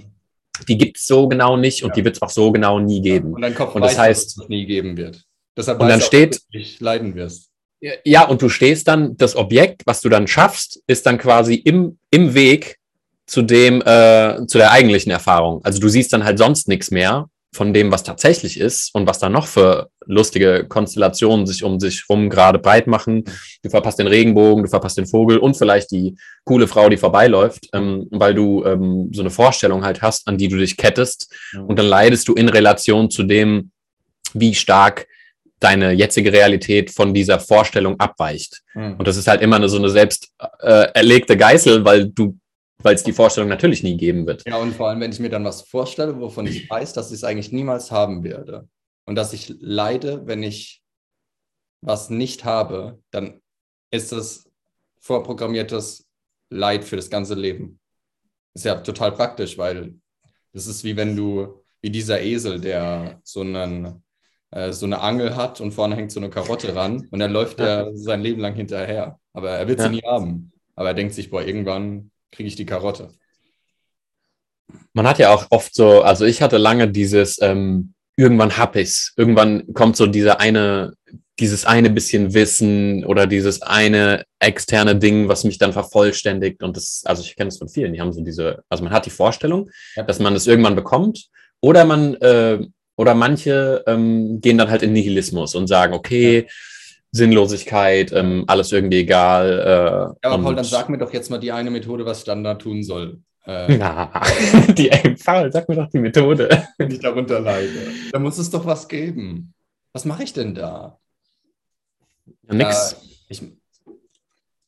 die 0.68 0.78
gibt 0.78 0.98
es 0.98 1.06
so 1.06 1.28
genau 1.28 1.58
nicht 1.58 1.82
ja. 1.82 1.88
und 1.88 1.96
die 1.96 2.04
wird 2.04 2.16
es 2.16 2.22
auch 2.24 2.30
so 2.32 2.52
genau 2.52 2.80
nie 2.80 3.02
geben. 3.02 3.34
Und 3.34 3.44
dein 3.44 3.54
Kopf 3.54 3.76
und 3.76 3.82
das 3.82 3.92
weiß, 3.92 4.00
heißt, 4.00 4.26
dass 4.26 4.44
es 4.44 4.50
nie 4.50 4.66
geben 4.66 4.98
wird. 4.98 5.24
Deshalb 5.56 5.80
und 5.80 5.88
dann 5.90 6.02
auch, 6.02 6.06
steht, 6.06 6.36
dass 6.36 6.48
du 6.48 6.58
nicht 6.58 6.82
leiden 6.82 7.14
wirst. 7.14 7.50
Ja, 8.04 8.26
und 8.26 8.42
du 8.42 8.50
stehst 8.50 8.88
dann, 8.88 9.16
das 9.18 9.36
Objekt, 9.36 9.84
was 9.86 10.02
du 10.02 10.10
dann 10.10 10.26
schaffst, 10.26 10.82
ist 10.88 11.06
dann 11.06 11.20
quasi 11.20 11.56
im, 11.56 12.00
im 12.10 12.34
Weg 12.34 12.80
zu 13.26 13.42
dem, 13.42 13.82
äh, 13.82 14.46
zu 14.48 14.58
der 14.58 14.72
eigentlichen 14.72 15.12
Erfahrung. 15.12 15.64
Also 15.64 15.80
du 15.80 15.88
siehst 15.88 16.14
dann 16.14 16.24
halt 16.24 16.38
sonst 16.38 16.68
nichts 16.68 16.92
mehr 16.92 17.28
von 17.54 17.74
dem, 17.74 17.92
was 17.92 18.04
tatsächlich 18.04 18.60
ist 18.60 18.94
und 18.94 19.08
was 19.08 19.20
da 19.20 19.30
noch 19.30 19.48
für 19.48 19.90
lustige 20.06 20.66
Konstellationen 20.68 21.46
sich 21.46 21.64
um 21.64 21.80
sich 21.80 22.04
rum 22.10 22.30
gerade 22.30 22.60
breit 22.60 22.88
machen. 22.88 23.24
Du 23.62 23.70
verpasst 23.70 24.00
den 24.00 24.08
Regenbogen, 24.08 24.64
du 24.64 24.70
verpasst 24.70 24.98
den 24.98 25.06
Vogel 25.06 25.38
und 25.38 25.56
vielleicht 25.56 25.92
die 25.92 26.18
coole 26.44 26.68
Frau, 26.68 26.90
die 26.90 26.98
vorbeiläuft, 26.98 27.70
ähm, 27.74 28.08
weil 28.10 28.34
du 28.34 28.66
ähm, 28.66 29.12
so 29.14 29.22
eine 29.22 29.30
Vorstellung 29.30 29.86
halt 29.86 30.02
hast, 30.02 30.28
an 30.28 30.38
die 30.38 30.48
du 30.48 30.58
dich 30.58 30.78
kettest. 30.78 31.32
Und 31.68 31.78
dann 31.78 31.86
leidest 31.86 32.28
du 32.28 32.34
in 32.34 32.50
Relation 32.50 33.10
zu 33.10 33.24
dem, 33.24 33.72
wie 34.34 34.56
stark 34.56 35.08
deine 35.60 35.94
jetzige 35.94 36.34
Realität 36.34 36.92
von 36.92 37.14
dieser 37.14 37.40
Vorstellung 37.40 38.00
abweicht. 38.00 38.64
Mhm. 38.74 38.96
Und 38.98 39.08
das 39.08 39.16
ist 39.16 39.28
halt 39.28 39.42
immer 39.42 39.56
eine, 39.56 39.70
so 39.70 39.78
eine 39.78 39.90
selbst 39.90 40.30
äh, 40.60 40.88
erlegte 40.94 41.38
Geißel, 41.38 41.86
weil 41.86 42.08
du 42.10 42.38
weil 42.82 42.96
es 42.96 43.04
die 43.04 43.14
Vorstellung 43.14 43.50
natürlich 43.50 43.84
nie 43.84 43.98
geben 43.98 44.26
wird. 44.26 44.44
Ja, 44.48 44.58
und 44.58 44.74
vor 44.74 44.90
allem, 44.90 45.00
wenn 45.00 45.12
ich 45.12 45.20
mir 45.20 45.30
dann 45.30 45.46
was 45.46 45.62
vorstelle, 45.62 46.20
wovon 46.20 46.48
ich 46.48 46.70
weiß, 46.70 46.94
dass 46.94 47.12
ich 47.12 47.18
es 47.18 47.24
eigentlich 47.24 47.52
niemals 47.52 47.92
haben 47.92 48.24
werde 48.24 48.68
und 49.06 49.16
dass 49.16 49.34
ich 49.34 49.56
leide, 49.60 50.26
wenn 50.26 50.44
ich 50.44 50.82
was 51.82 52.10
nicht 52.10 52.46
habe, 52.46 53.00
dann 53.12 53.42
ist 53.92 54.12
es 54.12 54.50
vorprogrammiertes 55.00 56.08
Leid 56.50 56.84
für 56.84 56.96
das 56.96 57.10
ganze 57.10 57.36
Leben. 57.36 57.80
Ist 58.54 58.66
ja 58.66 58.76
total 58.76 59.12
praktisch, 59.12 59.58
weil 59.58 59.96
das 60.54 60.68
ist 60.68 60.84
wie 60.84 60.96
wenn 60.96 61.16
du, 61.16 61.62
wie 61.82 61.90
dieser 61.90 62.22
Esel, 62.22 62.62
der 62.62 63.20
so, 63.24 63.42
einen, 63.42 64.04
äh, 64.52 64.72
so 64.72 64.86
eine 64.86 65.02
Angel 65.02 65.36
hat 65.36 65.60
und 65.60 65.72
vorne 65.74 65.96
hängt 65.96 66.12
so 66.12 66.20
eine 66.20 66.30
Karotte 66.30 66.76
ran 66.76 67.08
und 67.12 67.20
dann 67.20 67.32
läuft 67.32 67.60
er 67.60 67.96
sein 67.96 68.22
Leben 68.22 68.40
lang 68.40 68.56
hinterher. 68.56 69.20
Aber 69.34 69.52
er 69.52 69.68
wird 69.68 69.80
sie 69.80 69.86
ja. 69.86 69.92
nie 69.92 70.04
haben. 70.04 70.52
Aber 70.76 70.90
er 70.90 70.94
denkt 70.94 71.14
sich, 71.14 71.30
boah, 71.30 71.44
irgendwann 71.44 72.12
kriege 72.34 72.48
ich 72.48 72.56
die 72.56 72.66
Karotte. 72.66 73.10
Man 74.94 75.08
hat 75.08 75.20
ja 75.20 75.34
auch 75.34 75.48
oft 75.50 75.74
so, 75.74 76.02
also 76.02 76.26
ich 76.26 76.42
hatte 76.42 76.58
lange 76.58 76.90
dieses, 76.90 77.42
ähm, 77.42 77.94
irgendwann 78.16 78.58
hab 78.58 78.76
ich's. 78.76 79.14
Irgendwann 79.18 79.74
kommt 79.74 79.98
so 79.98 80.08
dieser 80.08 80.40
eine, 80.40 80.94
dieses 81.40 81.66
eine 81.66 81.90
bisschen 81.90 82.34
Wissen 82.34 83.06
oder 83.06 83.28
dieses 83.28 83.62
eine 83.62 84.24
externe 84.40 84.96
Ding, 84.96 85.28
was 85.28 85.44
mich 85.44 85.58
dann 85.58 85.74
vervollständigt. 85.74 86.62
Und 86.62 86.78
das, 86.78 87.04
also 87.06 87.22
ich 87.24 87.36
kenne 87.36 87.50
es 87.50 87.58
von 87.58 87.70
vielen, 87.70 87.94
die 87.94 88.02
haben 88.02 88.14
so 88.14 88.24
diese, 88.24 88.64
also 88.70 88.84
man 88.84 88.94
hat 88.94 89.06
die 89.06 89.12
Vorstellung, 89.12 89.70
ja. 89.96 90.04
dass 90.04 90.20
man 90.20 90.36
es 90.36 90.48
irgendwann 90.48 90.76
bekommt, 90.76 91.28
oder 91.62 91.86
man, 91.86 92.16
äh, 92.16 92.60
oder 92.98 93.16
manche 93.16 93.84
ähm, 93.88 94.42
gehen 94.42 94.58
dann 94.58 94.70
halt 94.70 94.84
in 94.84 94.94
Nihilismus 94.94 95.56
und 95.56 95.68
sagen, 95.68 95.94
okay, 95.94 96.42
ja. 96.42 96.54
Sinnlosigkeit, 97.14 98.12
ähm, 98.12 98.44
alles 98.48 98.72
irgendwie 98.72 99.02
egal. 99.02 99.60
Äh, 99.60 100.28
ja, 100.28 100.34
aber 100.34 100.44
Paul, 100.44 100.56
dann 100.56 100.66
sag 100.66 100.90
mir 100.90 100.98
doch 100.98 101.14
jetzt 101.14 101.30
mal 101.30 101.38
die 101.38 101.52
eine 101.52 101.70
Methode, 101.70 102.06
was 102.08 102.22
Standard 102.22 102.60
tun 102.60 102.84
soll. 102.84 103.22
Äh, 103.46 103.78
Na, 103.78 104.12
die, 104.70 104.90
ey, 104.90 105.16
Paul, 105.16 105.52
sag 105.52 105.70
mir 105.70 105.76
doch 105.76 105.90
die 105.90 106.00
Methode. 106.00 106.50
Wenn 106.80 106.90
ich 106.90 107.00
darunter 107.00 107.40
leide. 107.40 107.92
Da 108.12 108.18
muss 108.18 108.40
es 108.40 108.50
doch 108.50 108.66
was 108.66 108.88
geben. 108.88 109.54
Was 109.92 110.06
mache 110.06 110.24
ich 110.24 110.34
denn 110.34 110.56
da? 110.56 111.00
Ja, 112.48 112.56
nix. 112.56 112.96
ich, 113.30 113.44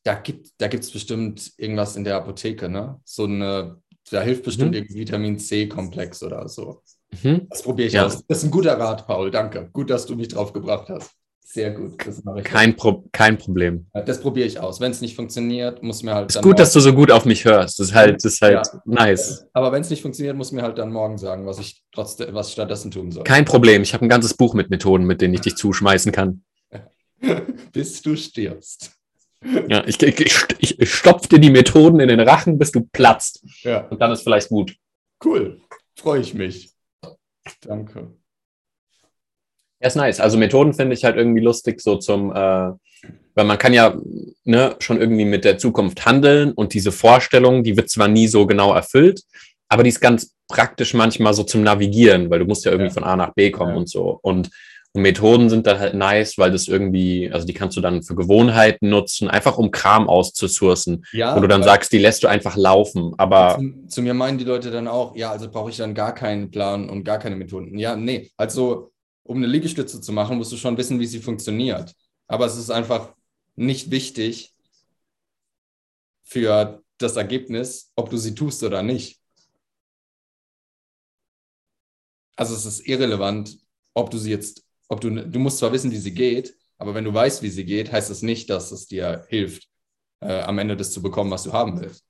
da 0.04 0.14
gibt 0.14 0.46
es 0.46 0.54
da 0.58 0.68
bestimmt 0.68 1.52
irgendwas 1.58 1.96
in 1.96 2.04
der 2.04 2.18
Apotheke, 2.18 2.70
ne? 2.70 3.02
So 3.06 3.24
eine, 3.24 3.82
da 4.12 4.22
hilft 4.22 4.44
bestimmt 4.44 4.72
mhm. 4.72 4.78
irgendwie 4.78 5.00
Vitamin 5.00 5.40
C-Komplex 5.40 6.22
oder 6.22 6.48
so. 6.48 6.84
Mhm. 7.24 7.48
Das 7.50 7.64
probiere 7.64 7.88
ich 7.88 7.94
ja. 7.94 8.06
aus. 8.06 8.24
Das 8.28 8.38
ist 8.38 8.44
ein 8.44 8.52
guter 8.52 8.78
Rat, 8.80 9.08
Paul. 9.08 9.32
Danke. 9.32 9.68
Gut, 9.74 9.90
dass 9.90 10.06
du 10.06 10.16
mich 10.16 10.28
drauf 10.28 10.54
gebracht 10.54 10.90
hast. 10.90 11.12
Sehr 11.48 11.72
gut. 11.72 12.04
Das 12.04 12.24
mache 12.24 12.40
ich 12.40 12.46
kein, 12.46 12.76
Pro 12.76 13.04
kein 13.12 13.38
Problem. 13.38 13.86
Das 13.94 14.20
probiere 14.20 14.48
ich 14.48 14.60
aus. 14.60 14.82
Wenn 14.82 14.90
es 14.90 15.00
nicht 15.00 15.16
funktioniert, 15.16 15.84
muss 15.84 16.02
mir 16.02 16.16
halt. 16.16 16.32
Es 16.32 16.38
ist 16.38 16.42
gut, 16.42 16.58
dass 16.58 16.74
du 16.74 16.80
so 16.80 16.92
gut 16.92 17.12
auf 17.12 17.24
mich 17.26 17.46
hörst. 17.46 17.80
Das 17.80 17.90
ist 17.90 17.94
halt, 17.94 18.16
das 18.16 18.34
ist 18.34 18.42
halt 18.42 18.68
ja. 18.74 18.82
nice. 18.86 19.46
Aber 19.54 19.72
wenn 19.72 19.82
es 19.82 19.92
nicht 19.92 20.02
funktioniert, 20.02 20.36
muss 20.36 20.52
mir 20.52 20.64
halt 20.64 20.80
dann 20.80 20.92
morgen 20.92 21.20
sagen, 21.20 21.46
was 21.46 21.60
ich 21.60 21.84
trotzdem, 21.94 22.34
was 22.34 22.52
stattdessen 22.52 22.90
tun 22.90 23.12
soll. 23.12 23.24
Kein 23.24 23.46
Problem. 23.46 23.84
Ich 23.84 23.94
habe 23.94 24.04
ein 24.04 24.10
ganzes 24.10 24.34
Buch 24.34 24.56
mit 24.56 24.72
Methoden, 24.72 25.06
mit 25.06 25.22
denen 25.22 25.36
ich 25.36 25.42
dich 25.42 25.56
zuschmeißen 25.56 26.12
kann. 26.12 26.44
bis 27.72 28.02
du 28.02 28.16
stirbst. 28.16 28.92
Ja, 29.70 29.86
ich, 29.86 30.02
ich, 30.02 30.80
ich 30.80 30.94
stopfe 30.94 31.28
dir 31.28 31.40
die 31.40 31.52
Methoden 31.52 32.00
in 32.00 32.08
den 32.08 32.20
Rachen, 32.20 32.58
bis 32.58 32.72
du 32.72 32.82
platzt. 32.92 33.46
Ja. 33.62 33.88
Und 33.88 34.02
dann 34.02 34.12
ist 34.12 34.24
vielleicht 34.24 34.50
gut. 34.50 34.76
Cool. 35.24 35.62
Freue 35.96 36.22
ich 36.22 36.34
mich. 36.34 36.72
Danke. 37.62 38.16
Ja, 39.86 39.90
ist 39.90 39.96
nice. 39.96 40.20
Also 40.20 40.36
Methoden 40.40 40.74
finde 40.74 40.96
ich 40.96 41.06
halt 41.06 41.16
irgendwie 41.16 41.42
lustig, 41.42 41.80
so 41.80 41.98
zum, 41.98 42.32
äh, 42.32 42.72
weil 43.36 43.46
man 43.46 43.60
kann 43.60 43.72
ja 43.72 43.96
ne, 44.44 44.76
schon 44.80 45.00
irgendwie 45.00 45.26
mit 45.26 45.46
der 45.46 45.60
Zukunft 45.60 46.08
handeln 46.08 46.54
und 46.54 46.74
diese 46.74 46.92
Vorstellung, 46.92 47.64
die 47.64 47.78
wird 47.78 47.92
zwar 47.92 48.08
nie 48.08 48.28
so 48.28 48.48
genau 48.48 48.74
erfüllt, 48.74 49.22
aber 49.70 49.84
die 49.84 49.90
ist 49.90 50.02
ganz 50.02 50.34
praktisch 50.48 50.96
manchmal 50.96 51.36
so 51.36 51.44
zum 51.44 51.62
Navigieren, 51.62 52.32
weil 52.32 52.40
du 52.40 52.46
musst 52.46 52.66
ja 52.66 52.72
irgendwie 52.72 52.90
ja. 52.90 52.94
von 52.96 53.04
A 53.04 53.16
nach 53.16 53.36
B 53.36 53.52
kommen 53.52 53.74
ja. 53.74 53.78
und 53.78 53.88
so. 53.88 54.18
Und, 54.24 54.50
und, 54.94 55.02
Methoden 55.04 55.52
sind 55.52 55.68
dann 55.68 55.78
halt 55.78 55.94
nice, 55.94 56.40
weil 56.40 56.52
das 56.52 56.68
irgendwie, 56.68 57.30
also 57.32 57.46
die 57.46 57.54
kannst 57.54 57.78
du 57.78 57.82
dann 57.82 58.02
für 58.02 58.16
Gewohnheiten 58.16 58.90
nutzen, 58.90 59.30
einfach 59.30 59.60
um 59.60 59.70
Kram 59.70 60.10
auszusourcen, 60.10 61.06
ja, 61.12 61.36
wo 61.36 61.42
du 61.42 61.48
dann 61.48 61.62
sagst, 61.62 61.92
die 61.92 62.00
lässt 62.00 62.24
du 62.24 62.28
einfach 62.28 62.58
laufen. 62.58 63.14
Aber 63.20 63.60
zu, 63.60 63.88
zu 63.88 64.02
mir 64.02 64.16
meinen 64.16 64.40
die 64.40 64.46
Leute 64.46 64.72
dann 64.72 64.88
auch, 64.88 65.16
ja, 65.16 65.30
also 65.30 65.48
brauche 65.52 65.70
ich 65.70 65.78
dann 65.78 65.94
gar 65.94 66.16
keinen 66.16 66.50
Plan 66.50 66.90
und 66.90 67.04
gar 67.04 67.20
keine 67.20 67.36
Methoden. 67.36 67.78
Ja, 67.78 67.96
nee, 67.96 68.32
also 68.36 68.92
um 69.26 69.38
eine 69.38 69.48
Liegestütze 69.48 70.02
zu 70.02 70.12
machen, 70.12 70.38
musst 70.38 70.52
du 70.52 70.58
schon 70.58 70.78
wissen, 70.78 71.00
wie 71.00 71.08
sie 71.08 71.20
funktioniert. 71.20 71.96
Aber 72.28 72.46
es 72.46 72.56
ist 72.56 72.70
einfach 72.70 73.14
nicht 73.56 73.92
wichtig 73.92 74.56
für 76.24 76.84
das 76.98 77.16
Ergebnis, 77.16 77.92
ob 77.96 78.10
du 78.10 78.18
sie 78.18 78.36
tust 78.36 78.64
oder 78.64 78.84
nicht. 78.84 79.20
Also 82.36 82.54
es 82.56 82.66
ist 82.66 82.88
irrelevant, 82.88 83.58
ob 83.94 84.12
du 84.12 84.18
sie 84.18 84.30
jetzt, 84.30 84.64
ob 84.90 85.02
du, 85.02 85.10
du 85.10 85.40
musst 85.40 85.58
zwar 85.58 85.72
wissen, 85.72 85.92
wie 85.92 85.98
sie 85.98 86.14
geht, 86.14 86.56
aber 86.78 86.94
wenn 86.94 87.06
du 87.06 87.14
weißt, 87.14 87.42
wie 87.42 87.50
sie 87.50 87.66
geht, 87.66 87.92
heißt 87.92 88.10
es 88.10 88.18
das 88.18 88.24
nicht, 88.24 88.50
dass 88.50 88.72
es 88.72 88.88
dir 88.88 89.26
hilft, 89.30 89.68
äh, 90.20 90.42
am 90.42 90.60
Ende 90.60 90.76
das 90.76 90.92
zu 90.92 91.02
bekommen, 91.02 91.32
was 91.32 91.44
du 91.44 91.54
haben 91.54 91.80
willst. 91.80 92.06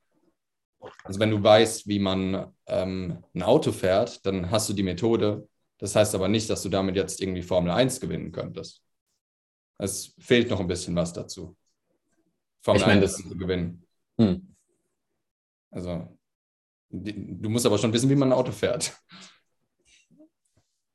Also 1.04 1.20
wenn 1.20 1.32
du 1.32 1.42
weißt, 1.42 1.88
wie 1.88 2.00
man 2.00 2.54
ähm, 2.68 3.24
ein 3.34 3.44
Auto 3.44 3.72
fährt, 3.72 4.26
dann 4.26 4.52
hast 4.52 4.68
du 4.70 4.74
die 4.74 4.84
Methode, 4.84 5.48
das 5.78 5.96
heißt 5.96 6.16
aber 6.16 6.28
nicht, 6.28 6.50
dass 6.50 6.62
du 6.62 6.70
damit 6.70 6.96
jetzt 6.96 7.22
irgendwie 7.22 7.42
Formel 7.42 7.72
1 7.72 8.00
gewinnen 8.00 8.32
könntest. 8.32 8.82
Es 9.78 10.14
fehlt 10.20 10.50
noch 10.50 10.60
ein 10.60 10.68
bisschen 10.68 10.96
was 10.96 11.12
dazu. 11.14 11.56
Formel 12.62 12.82
ich 12.82 12.88
meine, 12.88 13.02
1 13.02 13.18
zu 13.18 13.38
gewinnen. 13.38 13.84
Hm. 14.18 14.56
Also, 15.72 16.08
du 16.90 17.50
musst 17.50 17.66
aber 17.66 17.78
schon 17.78 17.92
wissen, 17.92 18.10
wie 18.10 18.16
man 18.16 18.30
ein 18.30 18.38
Auto 18.38 18.52
fährt. 18.52 18.96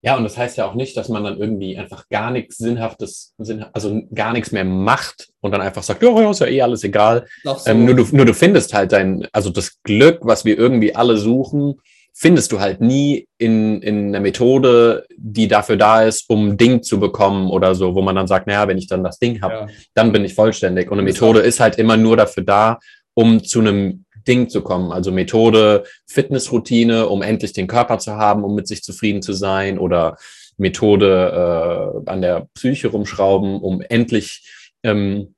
Ja, 0.03 0.17
und 0.17 0.25
das 0.25 0.39
heißt 0.39 0.57
ja 0.57 0.65
auch 0.65 0.75
nicht, 0.75 0.97
dass 0.97 1.11
man 1.11 1.25
dann 1.25 1.39
irgendwie 1.39 1.77
einfach 1.77 2.09
gar 2.09 2.31
nichts 2.31 2.57
Sinnhaftes, 2.57 3.35
also 3.75 4.03
gar 4.15 4.33
nichts 4.33 4.51
mehr 4.51 4.65
macht 4.65 5.29
und 5.41 5.51
dann 5.51 5.61
einfach 5.61 5.83
sagt, 5.83 6.03
ja, 6.03 6.31
ist 6.31 6.41
ja 6.41 6.47
eh 6.47 6.63
alles 6.63 6.85
egal. 6.85 7.27
So. 7.45 7.59
Ähm, 7.67 7.85
nur, 7.85 7.95
du, 7.95 8.17
nur 8.17 8.25
du 8.25 8.33
findest 8.33 8.73
halt 8.73 8.93
dein, 8.93 9.29
also 9.33 9.51
das 9.51 9.83
Glück, 9.83 10.21
was 10.23 10.47
wir 10.47 10.57
irgendwie 10.57 10.95
alle 10.95 11.19
suchen, 11.19 11.83
findest 12.21 12.53
du 12.53 12.61
halt 12.61 12.83
nie 12.83 13.27
in, 13.39 13.81
in 13.81 14.09
einer 14.09 14.21
Methode, 14.21 15.07
die 15.17 15.49
dafür 15.49 15.79
da 15.79 16.03
ist, 16.03 16.29
um 16.29 16.51
ein 16.51 16.57
Ding 16.59 16.83
zu 16.83 17.01
bekommen 17.01 17.49
oder 17.49 17.75
so, 17.75 17.95
wo 17.95 18.03
man 18.03 18.15
dann 18.15 18.27
sagt, 18.27 18.47
naja, 18.47 18.69
wenn 18.69 18.77
ich 18.77 18.89
dann 18.89 19.03
das 19.03 19.19
Ding 19.19 19.41
habe, 19.41 19.55
ja. 19.55 19.67
dann 19.95 20.13
bin 20.13 20.23
ich 20.27 20.35
vollständig. 20.35 20.91
Und 20.91 20.99
eine 20.99 21.09
Methode 21.09 21.41
ist 21.41 21.61
halt 21.61 21.77
immer 21.77 21.97
nur 21.97 22.19
dafür 22.19 22.43
da, 22.43 22.79
um 23.15 23.43
zu 23.43 23.61
einem 23.61 24.05
Ding 24.29 24.51
zu 24.51 24.61
kommen. 24.61 24.93
Also 24.93 25.11
Methode, 25.11 25.85
Fitnessroutine, 26.07 27.09
um 27.09 27.23
endlich 27.23 27.55
den 27.55 27.67
Körper 27.67 27.99
zu 27.99 28.17
haben, 28.17 28.45
um 28.45 28.55
mit 28.55 28.69
sich 28.69 28.83
zufrieden 28.83 29.23
zu 29.23 29.33
sein 29.33 29.79
oder 29.79 30.19
Methode 30.59 32.03
äh, 32.05 32.11
an 32.11 32.21
der 32.21 32.49
Psyche 32.53 32.89
rumschrauben, 32.89 33.63
um 33.63 33.81
endlich 33.81 34.47
ähm, 34.83 35.35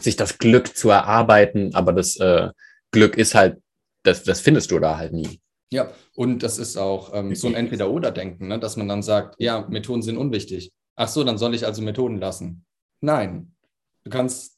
sich 0.00 0.16
das 0.16 0.38
Glück 0.38 0.76
zu 0.76 0.90
erarbeiten. 0.90 1.76
Aber 1.76 1.92
das 1.92 2.16
äh, 2.16 2.48
Glück 2.90 3.16
ist 3.16 3.36
halt, 3.36 3.58
das, 4.02 4.24
das 4.24 4.40
findest 4.40 4.72
du 4.72 4.80
da 4.80 4.98
halt 4.98 5.12
nie. 5.12 5.38
Ja, 5.74 5.90
und 6.14 6.44
das 6.44 6.58
ist 6.58 6.76
auch 6.76 7.12
ähm, 7.14 7.34
so 7.34 7.48
ein 7.48 7.54
Entweder-Oder-Denken, 7.54 8.46
ne? 8.46 8.60
dass 8.60 8.76
man 8.76 8.86
dann 8.86 9.02
sagt, 9.02 9.34
ja, 9.40 9.66
Methoden 9.68 10.02
sind 10.02 10.16
unwichtig. 10.16 10.70
Ach 10.94 11.08
so, 11.08 11.24
dann 11.24 11.36
soll 11.36 11.52
ich 11.52 11.66
also 11.66 11.82
Methoden 11.82 12.18
lassen. 12.18 12.64
Nein, 13.00 13.56
du 14.04 14.10
kannst 14.10 14.56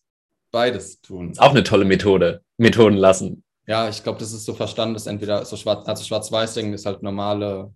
beides 0.50 1.00
tun. 1.00 1.32
Auch 1.38 1.52
eine 1.52 1.64
tolle 1.64 1.86
Methode, 1.86 2.42
Methoden 2.58 2.98
lassen. 2.98 3.42
Ja, 3.66 3.88
ich 3.88 4.02
glaube, 4.02 4.18
das 4.18 4.34
ist 4.34 4.44
so 4.44 4.52
verstanden, 4.52 4.92
dass 4.92 5.06
entweder 5.06 5.42
so 5.46 5.56
schwarz, 5.56 5.88
also 5.88 6.04
Schwarz-Weiß-Denken 6.04 6.74
ist 6.74 6.84
halt 6.84 7.02
normale, 7.02 7.72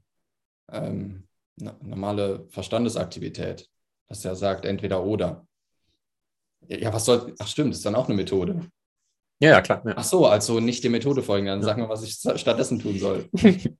ähm, 0.70 1.26
normale 1.56 2.46
Verstandesaktivität, 2.50 3.70
dass 4.08 4.22
er 4.22 4.36
sagt, 4.36 4.66
entweder 4.66 5.02
oder. 5.02 5.46
Ja, 6.68 6.92
was 6.92 7.06
soll, 7.06 7.34
ach 7.38 7.48
stimmt, 7.48 7.72
ist 7.72 7.86
dann 7.86 7.94
auch 7.94 8.06
eine 8.06 8.16
Methode. 8.16 8.70
Ja, 9.40 9.50
ja 9.50 9.60
klar. 9.62 9.82
Ja. 9.84 9.94
Ach 9.96 10.04
so, 10.04 10.26
also 10.26 10.60
nicht 10.60 10.84
der 10.84 10.90
Methode 10.90 11.22
folgen. 11.22 11.46
Dann 11.46 11.60
ja. 11.60 11.64
sag 11.64 11.78
mal, 11.78 11.88
was 11.88 12.02
ich 12.02 12.12
stattdessen 12.12 12.78
tun 12.78 12.98
soll. 12.98 13.28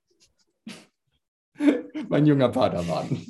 mein 2.09 2.27
junger 2.27 2.49
Padawan. 2.49 3.27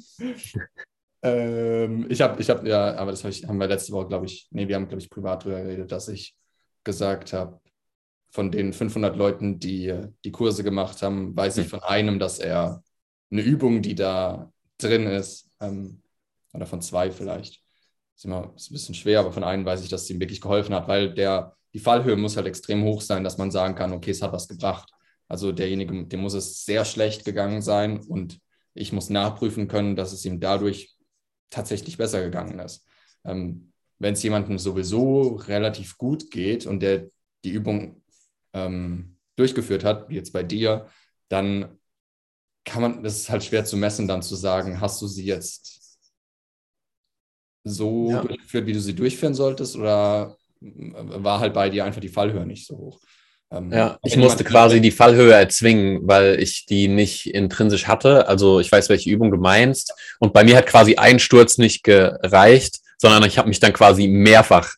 ähm, 1.23 2.07
ich 2.09 2.21
habe, 2.21 2.41
ich 2.41 2.49
habe, 2.49 2.69
ja, 2.69 2.97
aber 2.97 3.11
das 3.11 3.25
hab 3.25 3.31
ich, 3.31 3.47
haben 3.47 3.59
wir 3.59 3.67
letzte 3.67 3.93
Woche, 3.93 4.09
glaube 4.09 4.27
ich, 4.27 4.49
nee, 4.51 4.67
wir 4.67 4.77
haben, 4.77 4.89
glaube 4.89 5.03
ich, 5.03 5.11
privat 5.11 5.45
darüber 5.45 5.63
geredet, 5.63 5.93
dass 5.93 6.09
ich 6.09 6.35
gesagt 6.83 7.33
habe, 7.33 7.61
von 8.31 8.51
den 8.51 8.73
500 8.73 9.17
Leuten, 9.17 9.59
die 9.59 9.93
die 10.25 10.33
Kurse 10.33 10.63
gemacht 10.63 11.03
haben, 11.03 11.37
weiß 11.37 11.59
ich 11.59 11.65
hm. 11.65 11.71
von 11.71 11.83
einem, 11.83 12.19
dass 12.19 12.39
er 12.39 12.83
eine 13.31 13.43
Übung, 13.43 13.83
die 13.83 13.95
da 13.95 14.53
drin 14.79 15.07
ist, 15.07 15.51
ähm, 15.61 16.01
oder 16.53 16.67
von 16.67 16.81
zwei 16.81 17.11
vielleicht, 17.11 17.61
ist 18.17 18.25
immer 18.25 18.53
ist 18.57 18.71
ein 18.71 18.75
bisschen 18.75 18.95
schwer, 18.95 19.21
aber 19.21 19.33
von 19.33 19.45
einem 19.45 19.65
weiß 19.65 19.83
ich, 19.83 19.89
dass 19.89 20.03
es 20.03 20.11
ihm 20.11 20.21
wirklich 20.21 20.41
geholfen 20.41 20.75
hat, 20.75 20.89
weil 20.89 21.13
der 21.13 21.57
die 21.75 21.79
Fallhöhe 21.79 22.17
muss 22.17 22.37
halt 22.37 22.47
extrem 22.47 22.85
hoch 22.85 23.01
sein, 23.01 23.25
dass 23.25 23.39
man 23.39 23.51
sagen 23.51 23.75
kann, 23.75 23.93
okay, 23.93 24.11
es 24.11 24.23
hat 24.23 24.33
was 24.33 24.49
gebracht. 24.49 24.91
Also 25.29 25.53
derjenige, 25.53 26.07
dem 26.07 26.21
muss 26.21 26.35
es 26.35 26.65
sehr 26.65 26.85
schlecht 26.85 27.25
gegangen 27.25 27.63
sein 27.63 28.01
und 28.01 28.41
ich 28.75 28.93
muss 28.93 29.11
nachprüfen 29.11 29.69
können, 29.69 29.97
dass 29.97 30.13
es 30.13 30.25
ihm 30.25 30.41
dadurch 30.41 30.97
tatsächlich 31.51 31.97
besser 31.97 32.23
gegangen 32.23 32.59
ist. 32.59 32.87
Ähm, 33.25 33.73
Wenn 33.99 34.15
es 34.15 34.23
jemandem 34.23 34.59
sowieso 34.59 35.37
relativ 35.37 35.99
gut 35.99 36.31
geht 36.31 36.67
und 36.67 36.81
der 36.81 37.09
die 37.45 37.51
Übung 37.51 38.03
ähm, 38.53 39.17
durchgeführt 39.37 39.85
hat, 39.85 40.09
wie 40.09 40.17
jetzt 40.17 40.33
bei 40.33 40.43
dir, 40.43 40.89
dann 41.29 41.79
kann 42.65 42.83
man, 42.83 43.03
das 43.03 43.17
ist 43.17 43.31
halt 43.31 43.45
schwer 43.45 43.65
zu 43.65 43.77
messen, 43.77 44.09
dann 44.09 44.23
zu 44.23 44.37
sagen, 44.37 44.81
hast 44.81 45.01
du 45.01 45.07
sie 45.07 45.25
jetzt 45.25 45.99
so 47.65 48.11
ja. 48.11 48.23
durchgeführt, 48.23 48.67
wie 48.67 48.73
du 48.73 48.81
sie 48.81 48.95
durchführen 48.95 49.35
solltest, 49.35 49.77
oder 49.77 50.37
war 50.61 51.41
halt 51.41 51.55
bei 51.55 51.71
dir 51.71 51.85
einfach 51.85 52.01
die 52.01 52.09
Fallhöhe 52.09 52.47
nicht 52.47 52.67
so 52.67 52.77
hoch. 52.77 53.01
Ähm, 53.53 53.73
ja, 53.73 53.99
ich 54.05 54.17
musste 54.17 54.45
quasi 54.45 54.81
die 54.81 54.93
Fallhöhe 54.93 55.33
erzwingen, 55.33 56.01
weil 56.05 56.41
ich 56.41 56.67
die 56.67 56.87
nicht 56.87 57.35
intrinsisch 57.35 57.89
hatte. 57.89 58.29
Also 58.29 58.61
ich 58.61 58.71
weiß, 58.71 58.89
welche 58.89 59.11
Übung 59.11 59.31
du 59.31 59.39
meinst. 59.39 59.93
Und 60.21 60.33
bei 60.33 60.45
mir 60.45 60.57
hat 60.57 60.67
quasi 60.67 60.97
ein 60.97 61.19
Sturz 61.19 61.59
nicht 61.59 61.83
gereicht, 61.83 62.79
sondern 62.99 63.25
ich 63.25 63.39
habe 63.39 63.49
mich 63.49 63.59
dann 63.59 63.73
quasi 63.73 64.07
mehrfach, 64.07 64.75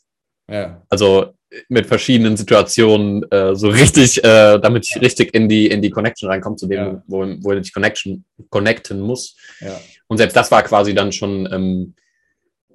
ja. 0.49 0.83
also 0.89 1.35
mit 1.69 1.87
verschiedenen 1.87 2.37
Situationen 2.37 3.31
äh, 3.31 3.55
so 3.55 3.69
richtig, 3.69 4.25
äh, 4.25 4.59
damit 4.59 4.87
ich 4.89 5.03
richtig 5.03 5.35
in 5.35 5.49
die 5.49 5.67
in 5.67 5.83
die 5.83 5.91
Connection 5.91 6.31
reinkomme, 6.31 6.57
zu 6.57 6.67
dem, 6.67 6.79
ja. 6.79 7.03
wo, 7.07 7.27
wo 7.41 7.53
ich 7.53 7.75
Connection 7.75 8.25
connecten 8.49 9.01
muss. 9.01 9.37
Ja. 9.61 9.79
Und 10.07 10.17
selbst 10.17 10.37
das 10.37 10.51
war 10.51 10.63
quasi 10.63 10.95
dann 10.95 11.13
schon 11.13 11.47
ähm, 11.53 11.95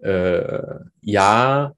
äh, 0.04 0.60
ja, 1.02 1.74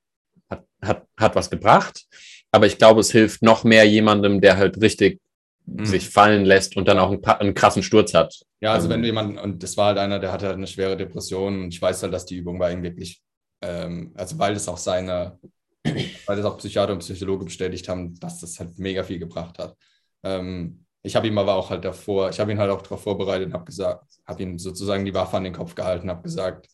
hat, 0.81 1.05
hat, 1.17 1.35
was 1.35 1.49
gebracht, 1.49 2.05
aber 2.51 2.67
ich 2.67 2.77
glaube, 2.77 3.01
es 3.01 3.11
hilft 3.11 3.41
noch 3.41 3.63
mehr 3.63 3.85
jemandem, 3.85 4.41
der 4.41 4.57
halt 4.57 4.81
richtig 4.81 5.19
mhm. 5.65 5.85
sich 5.85 6.09
fallen 6.09 6.45
lässt 6.45 6.77
und 6.77 6.87
dann 6.87 6.99
auch 6.99 7.11
einen, 7.11 7.23
einen, 7.23 7.53
krassen 7.53 7.83
Sturz 7.83 8.13
hat. 8.13 8.35
Ja, 8.61 8.73
also 8.73 8.85
ähm, 8.85 8.91
wenn 8.91 9.01
du 9.01 9.07
jemanden, 9.07 9.37
und 9.37 9.63
das 9.63 9.77
war 9.77 9.87
halt 9.87 9.97
einer, 9.97 10.19
der 10.19 10.31
hatte 10.31 10.47
halt 10.47 10.57
eine 10.57 10.67
schwere 10.67 10.97
Depression 10.97 11.63
und 11.63 11.73
ich 11.73 11.81
weiß 11.81 12.03
halt, 12.03 12.13
dass 12.13 12.25
die 12.25 12.37
Übung 12.37 12.59
bei 12.59 12.71
ihm 12.71 12.83
wirklich, 12.83 13.21
ähm, 13.61 14.11
also 14.15 14.37
weil 14.39 14.53
das 14.53 14.67
auch 14.67 14.77
seine, 14.77 15.39
weil 15.83 16.37
das 16.37 16.45
auch 16.45 16.57
Psychiater 16.57 16.93
und 16.93 16.99
Psychologe 16.99 17.45
bestätigt 17.45 17.87
haben, 17.87 18.19
dass 18.19 18.39
das 18.39 18.59
halt 18.59 18.77
mega 18.79 19.03
viel 19.03 19.19
gebracht 19.19 19.59
hat. 19.59 19.75
Ähm, 20.23 20.85
ich 21.01 21.15
habe 21.15 21.27
ihm 21.27 21.37
aber 21.37 21.55
auch 21.55 21.69
halt 21.69 21.85
davor, 21.85 22.29
ich 22.29 22.39
habe 22.39 22.51
ihn 22.51 22.59
halt 22.59 22.69
auch 22.69 22.81
darauf 22.81 23.03
vorbereitet 23.03 23.47
und 23.47 23.53
habe 23.53 23.65
gesagt, 23.65 24.03
habe 24.25 24.43
ihm 24.43 24.59
sozusagen 24.59 25.05
die 25.05 25.13
Waffe 25.13 25.37
an 25.37 25.45
den 25.45 25.53
Kopf 25.53 25.75
gehalten, 25.75 26.09
habe 26.09 26.23
gesagt, 26.23 26.67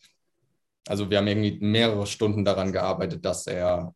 also 0.88 1.10
wir 1.10 1.18
haben 1.18 1.28
irgendwie 1.28 1.60
mehrere 1.60 2.06
Stunden 2.06 2.46
daran 2.46 2.72
gearbeitet, 2.72 3.26
dass 3.26 3.48
er, 3.48 3.94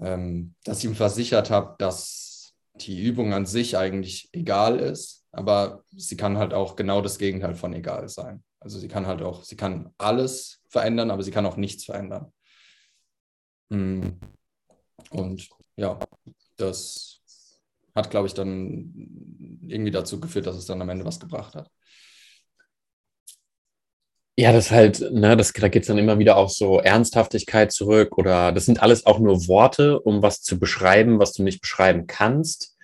ähm, 0.00 0.54
dass 0.64 0.78
ich 0.78 0.84
ihm 0.84 0.94
versichert 0.94 1.50
habe, 1.50 1.74
dass 1.78 2.54
die 2.76 3.02
Übung 3.02 3.32
an 3.32 3.46
sich 3.46 3.76
eigentlich 3.76 4.28
egal 4.32 4.78
ist, 4.78 5.24
aber 5.32 5.82
sie 5.92 6.16
kann 6.16 6.38
halt 6.38 6.54
auch 6.54 6.76
genau 6.76 7.00
das 7.00 7.18
Gegenteil 7.18 7.54
von 7.54 7.72
egal 7.72 8.08
sein. 8.08 8.44
Also 8.60 8.78
sie 8.78 8.88
kann 8.88 9.06
halt 9.06 9.22
auch, 9.22 9.44
sie 9.44 9.56
kann 9.56 9.92
alles 9.98 10.62
verändern, 10.68 11.10
aber 11.10 11.22
sie 11.22 11.30
kann 11.30 11.46
auch 11.46 11.56
nichts 11.56 11.84
verändern. 11.84 12.32
Hm. 13.70 14.18
Und 15.10 15.48
ja, 15.76 15.98
das 16.56 17.20
hat, 17.94 18.10
glaube 18.10 18.26
ich, 18.26 18.34
dann 18.34 19.60
irgendwie 19.66 19.90
dazu 19.90 20.20
geführt, 20.20 20.46
dass 20.46 20.56
es 20.56 20.66
dann 20.66 20.82
am 20.82 20.88
Ende 20.88 21.04
was 21.04 21.20
gebracht 21.20 21.54
hat. 21.54 21.70
Ja, 24.38 24.52
das 24.52 24.70
halt, 24.70 25.00
ne, 25.12 25.34
das, 25.34 25.52
da 25.54 25.68
geht 25.68 25.82
es 25.82 25.88
dann 25.88 25.96
immer 25.96 26.18
wieder 26.18 26.36
auf 26.36 26.52
so 26.52 26.78
Ernsthaftigkeit 26.78 27.72
zurück 27.72 28.18
oder 28.18 28.52
das 28.52 28.66
sind 28.66 28.82
alles 28.82 29.06
auch 29.06 29.18
nur 29.18 29.48
Worte, 29.48 29.98
um 29.98 30.22
was 30.22 30.42
zu 30.42 30.58
beschreiben, 30.58 31.18
was 31.18 31.32
du 31.32 31.42
nicht 31.42 31.62
beschreiben 31.62 32.06
kannst. 32.06 32.76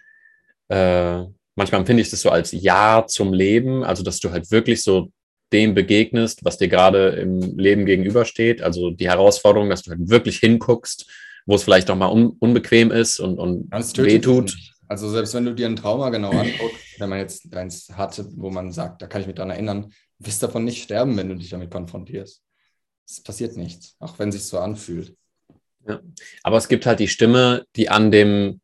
Äh, 0.69 1.25
manchmal 1.55 1.81
empfinde 1.81 2.01
ich 2.01 2.11
das 2.11 2.23
so 2.23 2.31
als 2.31 2.53
Ja 2.53 3.05
zum 3.07 3.35
Leben, 3.35 3.85
also 3.85 4.03
dass 4.03 4.19
du 4.19 4.31
halt 4.31 4.51
wirklich 4.51 4.83
so 4.83 5.11
dem 5.53 5.75
begegnest, 5.75 6.43
was 6.45 6.57
dir 6.57 6.69
gerade 6.69 7.11
im 7.11 7.59
Leben 7.59 7.85
gegenübersteht. 7.85 8.63
Also 8.63 8.91
die 8.91 9.09
Herausforderung, 9.09 9.69
dass 9.69 9.83
du 9.83 9.91
halt 9.91 10.09
wirklich 10.09 10.39
hinguckst, 10.39 11.11
wo 11.45 11.55
es 11.55 11.65
vielleicht 11.65 11.91
auch 11.91 11.97
mal 11.97 12.11
un 12.11 12.29
unbequem 12.41 12.91
ist 12.91 13.21
und, 13.21 13.39
und 13.39 13.71
wehtut. 13.71 14.57
Also 14.93 15.09
selbst 15.09 15.33
wenn 15.33 15.47
du 15.47 15.55
dir 15.55 15.67
ein 15.67 15.77
Trauma 15.77 16.11
genau 16.11 16.29
anguckst, 16.33 17.01
wenn 17.01 17.09
man 17.09 17.19
jetzt 17.19 17.51
eins 17.57 17.89
hatte, 17.97 18.29
wo 18.37 18.51
man 18.51 18.73
sagt, 18.73 19.01
da 19.01 19.07
kann 19.07 19.23
ich 19.23 19.27
mich 19.27 19.37
daran 19.37 19.49
erinnern, 19.49 19.91
wirst 20.19 20.43
davon 20.43 20.67
nicht 20.67 20.83
sterben, 20.83 21.17
wenn 21.17 21.31
du 21.31 21.35
dich 21.35 21.49
damit 21.49 21.71
konfrontierst. 21.71 22.43
Es 23.09 23.23
passiert 23.23 23.57
nichts, 23.57 23.97
auch 24.01 24.19
wenn 24.19 24.29
es 24.29 24.35
sich 24.35 24.45
so 24.45 24.59
anfühlt. 24.59 25.17
Ja. 25.89 25.99
Aber 26.43 26.59
es 26.59 26.69
gibt 26.69 26.85
halt 26.85 27.01
die 27.01 27.09
Stimme, 27.09 27.65
die 27.75 27.89
an 27.89 28.11
dem, 28.11 28.61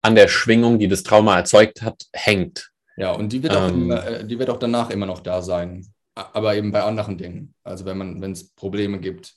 an 0.00 0.14
der 0.14 0.28
Schwingung, 0.28 0.78
die 0.78 0.86
das 0.86 1.02
Trauma 1.02 1.38
erzeugt 1.38 1.82
hat, 1.82 2.06
hängt. 2.12 2.70
Ja, 2.96 3.10
und 3.10 3.32
die 3.32 3.42
wird, 3.42 3.56
auch, 3.56 3.68
ähm, 3.68 3.82
immer, 3.82 4.22
die 4.22 4.38
wird 4.38 4.48
auch 4.48 4.60
danach 4.60 4.90
immer 4.90 5.06
noch 5.06 5.22
da 5.22 5.42
sein. 5.42 5.84
Aber 6.14 6.54
eben 6.54 6.70
bei 6.70 6.84
anderen 6.84 7.18
Dingen. 7.18 7.52
Also 7.64 7.84
wenn 7.84 7.98
man, 7.98 8.22
wenn 8.22 8.30
es 8.30 8.50
Probleme 8.50 9.00
gibt, 9.00 9.34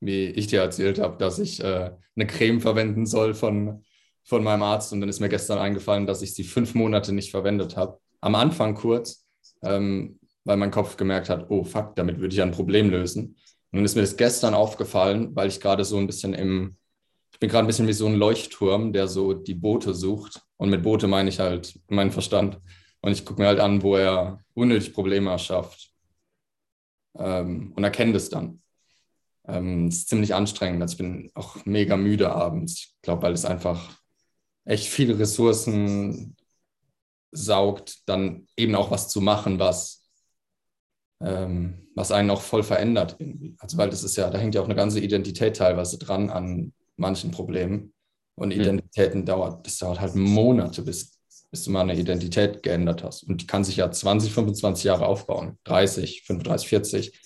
wie 0.00 0.26
ich 0.26 0.48
dir 0.48 0.60
erzählt 0.60 0.98
habe, 0.98 1.16
dass 1.16 1.38
ich 1.38 1.64
äh, 1.64 1.92
eine 2.14 2.26
Creme 2.26 2.60
verwenden 2.60 3.06
soll 3.06 3.32
von, 3.32 3.85
von 4.26 4.42
meinem 4.42 4.64
Arzt 4.64 4.92
und 4.92 5.00
dann 5.00 5.08
ist 5.08 5.20
mir 5.20 5.28
gestern 5.28 5.58
eingefallen, 5.58 6.06
dass 6.06 6.20
ich 6.20 6.34
sie 6.34 6.42
fünf 6.42 6.74
Monate 6.74 7.12
nicht 7.12 7.30
verwendet 7.30 7.76
habe. 7.76 8.00
Am 8.20 8.34
Anfang 8.34 8.74
kurz, 8.74 9.24
ähm, 9.62 10.18
weil 10.44 10.56
mein 10.56 10.72
Kopf 10.72 10.96
gemerkt 10.96 11.28
hat, 11.28 11.46
oh 11.48 11.62
fuck, 11.62 11.94
damit 11.94 12.18
würde 12.18 12.34
ich 12.34 12.42
ein 12.42 12.50
Problem 12.50 12.90
lösen. 12.90 13.36
Und 13.70 13.78
dann 13.78 13.84
ist 13.84 13.94
mir 13.94 14.02
das 14.02 14.16
gestern 14.16 14.54
aufgefallen, 14.54 15.34
weil 15.36 15.48
ich 15.48 15.60
gerade 15.60 15.84
so 15.84 15.96
ein 15.96 16.08
bisschen 16.08 16.34
im, 16.34 16.76
ich 17.32 17.38
bin 17.38 17.48
gerade 17.48 17.64
ein 17.64 17.68
bisschen 17.68 17.86
wie 17.86 17.92
so 17.92 18.06
ein 18.06 18.16
Leuchtturm, 18.16 18.92
der 18.92 19.06
so 19.06 19.32
die 19.32 19.54
Boote 19.54 19.94
sucht. 19.94 20.42
Und 20.56 20.70
mit 20.70 20.82
Boote 20.82 21.06
meine 21.06 21.28
ich 21.28 21.38
halt 21.38 21.78
meinen 21.88 22.10
Verstand. 22.10 22.58
Und 23.02 23.12
ich 23.12 23.24
gucke 23.24 23.40
mir 23.40 23.46
halt 23.46 23.60
an, 23.60 23.82
wo 23.82 23.94
er 23.94 24.42
unnötig 24.54 24.92
Probleme 24.92 25.30
erschafft. 25.30 25.92
Ähm, 27.16 27.72
und 27.76 27.84
erkenne 27.84 28.14
das 28.14 28.28
dann. 28.28 28.60
Ähm, 29.46 29.86
ist 29.86 30.08
ziemlich 30.08 30.34
anstrengend. 30.34 30.82
Also 30.82 30.94
ich 30.94 30.98
bin 30.98 31.30
auch 31.34 31.64
mega 31.64 31.96
müde 31.96 32.32
abends. 32.32 32.74
Ich 32.96 33.02
glaube, 33.02 33.22
weil 33.22 33.32
es 33.32 33.44
einfach 33.44 33.96
echt 34.66 34.86
viele 34.86 35.18
Ressourcen 35.18 36.36
saugt, 37.32 38.02
dann 38.06 38.46
eben 38.56 38.74
auch 38.74 38.90
was 38.90 39.08
zu 39.08 39.20
machen, 39.20 39.58
was 39.58 40.06
ähm, 41.20 41.86
was 41.94 42.12
einen 42.12 42.30
auch 42.30 42.42
voll 42.42 42.62
verändert 42.62 43.16
irgendwie. 43.18 43.56
Also 43.58 43.78
weil 43.78 43.90
das 43.90 44.04
ist 44.04 44.16
ja, 44.16 44.30
da 44.30 44.38
hängt 44.38 44.54
ja 44.54 44.60
auch 44.60 44.66
eine 44.66 44.74
ganze 44.74 45.00
Identität 45.00 45.56
teilweise 45.56 45.98
dran 45.98 46.30
an 46.30 46.72
manchen 46.96 47.30
Problemen. 47.30 47.92
Und 48.34 48.54
mhm. 48.54 48.60
Identitäten 48.60 49.22
mhm. 49.22 49.26
dauert, 49.26 49.66
das 49.66 49.78
dauert 49.78 50.00
halt 50.00 50.14
Monate, 50.14 50.82
bis, 50.82 51.18
bis 51.50 51.64
du 51.64 51.70
mal 51.70 51.80
eine 51.80 51.98
Identität 51.98 52.62
geändert 52.62 53.02
hast. 53.02 53.22
Und 53.22 53.40
die 53.40 53.46
kann 53.46 53.64
sich 53.64 53.76
ja 53.76 53.90
20, 53.90 54.32
25 54.32 54.84
Jahre 54.84 55.06
aufbauen, 55.06 55.58
30, 55.64 56.22
35, 56.24 56.68
40. 56.68 57.20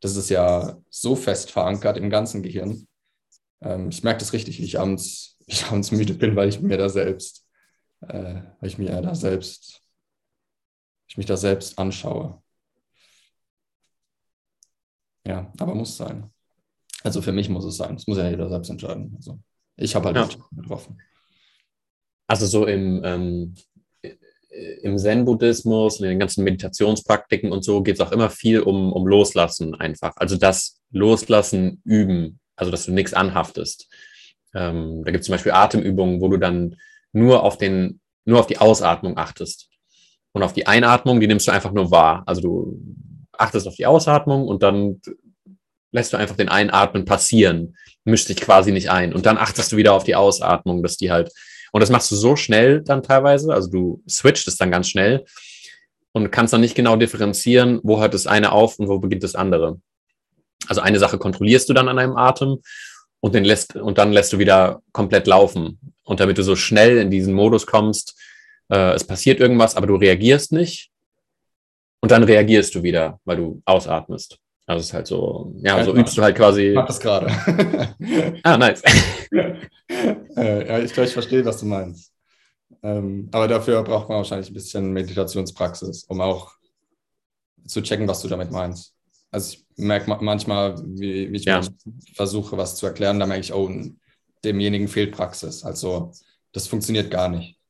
Das 0.00 0.16
ist 0.16 0.28
ja 0.28 0.78
so 0.90 1.16
fest 1.16 1.50
verankert 1.50 1.96
im 1.96 2.10
ganzen 2.10 2.42
Gehirn. 2.42 2.86
Ähm, 3.62 3.88
ich 3.88 4.02
merke 4.02 4.20
das 4.20 4.34
richtig, 4.34 4.58
wie 4.58 4.64
ich 4.64 4.78
abends, 4.78 5.38
ich 5.50 5.64
abends 5.66 5.90
müde 5.90 6.14
bin, 6.14 6.36
weil 6.36 6.48
ich 6.48 6.60
mir 6.60 6.78
da 6.78 6.88
selbst, 6.88 7.46
äh, 8.02 8.42
weil 8.60 8.68
ich 8.68 8.78
mir 8.78 9.00
da 9.02 9.14
selbst, 9.14 9.82
ich 11.08 11.16
mich 11.16 11.26
da 11.26 11.36
selbst 11.36 11.78
anschaue. 11.78 12.40
Ja, 15.26 15.52
aber 15.58 15.74
muss 15.74 15.96
sein. 15.96 16.30
Also 17.02 17.20
für 17.20 17.32
mich 17.32 17.48
muss 17.48 17.64
es 17.64 17.76
sein. 17.76 17.96
Das 17.96 18.06
muss 18.06 18.18
ja 18.18 18.28
jeder 18.28 18.48
selbst 18.48 18.70
entscheiden. 18.70 19.12
Also 19.16 19.38
ich 19.76 19.94
habe 19.94 20.06
halt 20.06 20.16
ja. 20.16 20.28
getroffen. 20.52 21.00
Also 22.26 22.46
so 22.46 22.66
im, 22.66 23.02
ähm, 23.04 23.54
im 24.82 24.98
Zen-Buddhismus 24.98 25.98
und 25.98 26.04
in 26.04 26.10
den 26.10 26.20
ganzen 26.20 26.44
Meditationspraktiken 26.44 27.50
und 27.50 27.64
so 27.64 27.82
geht 27.82 27.96
es 27.96 28.00
auch 28.00 28.12
immer 28.12 28.30
viel 28.30 28.60
um, 28.60 28.92
um 28.92 29.06
Loslassen 29.06 29.74
einfach. 29.74 30.16
Also 30.16 30.36
das 30.36 30.80
Loslassen 30.90 31.80
üben, 31.84 32.38
also 32.54 32.70
dass 32.70 32.86
du 32.86 32.92
nichts 32.92 33.14
anhaftest. 33.14 33.88
Ähm, 34.54 35.02
da 35.04 35.10
gibt 35.10 35.22
es 35.22 35.26
zum 35.26 35.34
Beispiel 35.34 35.52
Atemübungen, 35.52 36.20
wo 36.20 36.28
du 36.28 36.36
dann 36.36 36.76
nur 37.12 37.42
auf 37.42 37.58
den, 37.58 38.00
nur 38.24 38.40
auf 38.40 38.46
die 38.46 38.58
Ausatmung 38.58 39.16
achtest. 39.16 39.68
Und 40.32 40.42
auf 40.42 40.52
die 40.52 40.66
Einatmung, 40.66 41.20
die 41.20 41.26
nimmst 41.26 41.48
du 41.48 41.52
einfach 41.52 41.72
nur 41.72 41.90
wahr. 41.90 42.22
Also 42.26 42.40
du 42.40 42.80
achtest 43.32 43.66
auf 43.66 43.74
die 43.74 43.86
Ausatmung 43.86 44.46
und 44.46 44.62
dann 44.62 45.00
lässt 45.92 46.12
du 46.12 46.16
einfach 46.16 46.36
den 46.36 46.48
Einatmen 46.48 47.04
passieren, 47.04 47.76
mischst 48.04 48.28
dich 48.28 48.36
quasi 48.36 48.72
nicht 48.72 48.90
ein 48.90 49.12
und 49.12 49.26
dann 49.26 49.38
achtest 49.38 49.72
du 49.72 49.76
wieder 49.76 49.92
auf 49.92 50.04
die 50.04 50.14
Ausatmung, 50.14 50.82
dass 50.82 50.96
die 50.96 51.10
halt, 51.10 51.32
und 51.72 51.80
das 51.80 51.90
machst 51.90 52.10
du 52.10 52.16
so 52.16 52.36
schnell 52.36 52.82
dann 52.82 53.02
teilweise, 53.02 53.52
also 53.52 53.70
du 53.70 54.02
switcht 54.08 54.46
es 54.46 54.56
dann 54.56 54.70
ganz 54.70 54.88
schnell 54.88 55.24
und 56.12 56.30
kannst 56.30 56.52
dann 56.52 56.60
nicht 56.60 56.74
genau 56.74 56.96
differenzieren, 56.96 57.80
wo 57.82 58.00
hört 58.00 58.14
das 58.14 58.26
eine 58.26 58.52
auf 58.52 58.78
und 58.78 58.88
wo 58.88 58.98
beginnt 58.98 59.24
das 59.24 59.34
andere. 59.34 59.80
Also 60.68 60.80
eine 60.80 60.98
Sache 60.98 61.18
kontrollierst 61.18 61.68
du 61.68 61.72
dann 61.72 61.88
an 61.88 61.98
einem 61.98 62.16
Atem 62.16 62.58
und 63.20 63.34
den 63.34 63.44
lässt, 63.44 63.76
und 63.76 63.98
dann 63.98 64.12
lässt 64.12 64.32
du 64.32 64.38
wieder 64.38 64.82
komplett 64.92 65.26
laufen. 65.26 65.78
Und 66.04 66.20
damit 66.20 66.38
du 66.38 66.42
so 66.42 66.56
schnell 66.56 66.98
in 66.98 67.10
diesen 67.10 67.34
Modus 67.34 67.66
kommst, 67.66 68.18
äh, 68.70 68.94
es 68.94 69.04
passiert 69.04 69.40
irgendwas, 69.40 69.76
aber 69.76 69.86
du 69.86 69.96
reagierst 69.96 70.52
nicht, 70.52 70.90
und 72.00 72.10
dann 72.10 72.24
reagierst 72.24 72.74
du 72.74 72.82
wieder, 72.82 73.20
weil 73.24 73.36
du 73.36 73.62
ausatmest. 73.64 74.38
Also 74.66 74.80
es 74.80 74.86
ist 74.86 74.94
halt 74.94 75.06
so, 75.06 75.54
ja, 75.58 75.82
so 75.84 75.94
übst 75.94 76.16
du 76.16 76.22
halt 76.22 76.36
quasi. 76.36 76.68
Ich 76.68 76.74
mach 76.74 76.86
das 76.86 77.00
gerade. 77.00 77.26
ah, 78.42 78.56
nice. 78.56 78.82
äh, 79.32 80.68
ja, 80.68 80.78
ich 80.78 80.92
glaube, 80.92 81.08
ich 81.08 81.12
verstehe, 81.12 81.44
was 81.44 81.58
du 81.58 81.66
meinst. 81.66 82.12
Ähm, 82.82 83.28
aber 83.32 83.48
dafür 83.48 83.82
braucht 83.82 84.08
man 84.08 84.18
wahrscheinlich 84.18 84.48
ein 84.48 84.54
bisschen 84.54 84.92
Meditationspraxis, 84.92 86.04
um 86.04 86.20
auch 86.20 86.52
zu 87.66 87.82
checken, 87.82 88.08
was 88.08 88.22
du 88.22 88.28
damit 88.28 88.50
meinst. 88.50 88.94
Also 89.30 89.54
ich 89.54 89.66
merke 89.76 90.10
manchmal, 90.22 90.76
wie, 90.84 91.32
wie 91.32 91.36
ich 91.36 91.44
ja. 91.44 91.60
versuche, 92.14 92.56
was 92.56 92.76
zu 92.76 92.86
erklären, 92.86 93.20
da 93.20 93.26
merke 93.26 93.42
ich, 93.42 93.52
oh, 93.52 93.70
demjenigen 94.44 94.88
fehlt 94.88 95.12
Praxis. 95.12 95.64
Also 95.64 96.12
das 96.52 96.66
funktioniert 96.66 97.10
gar 97.10 97.28
nicht 97.28 97.60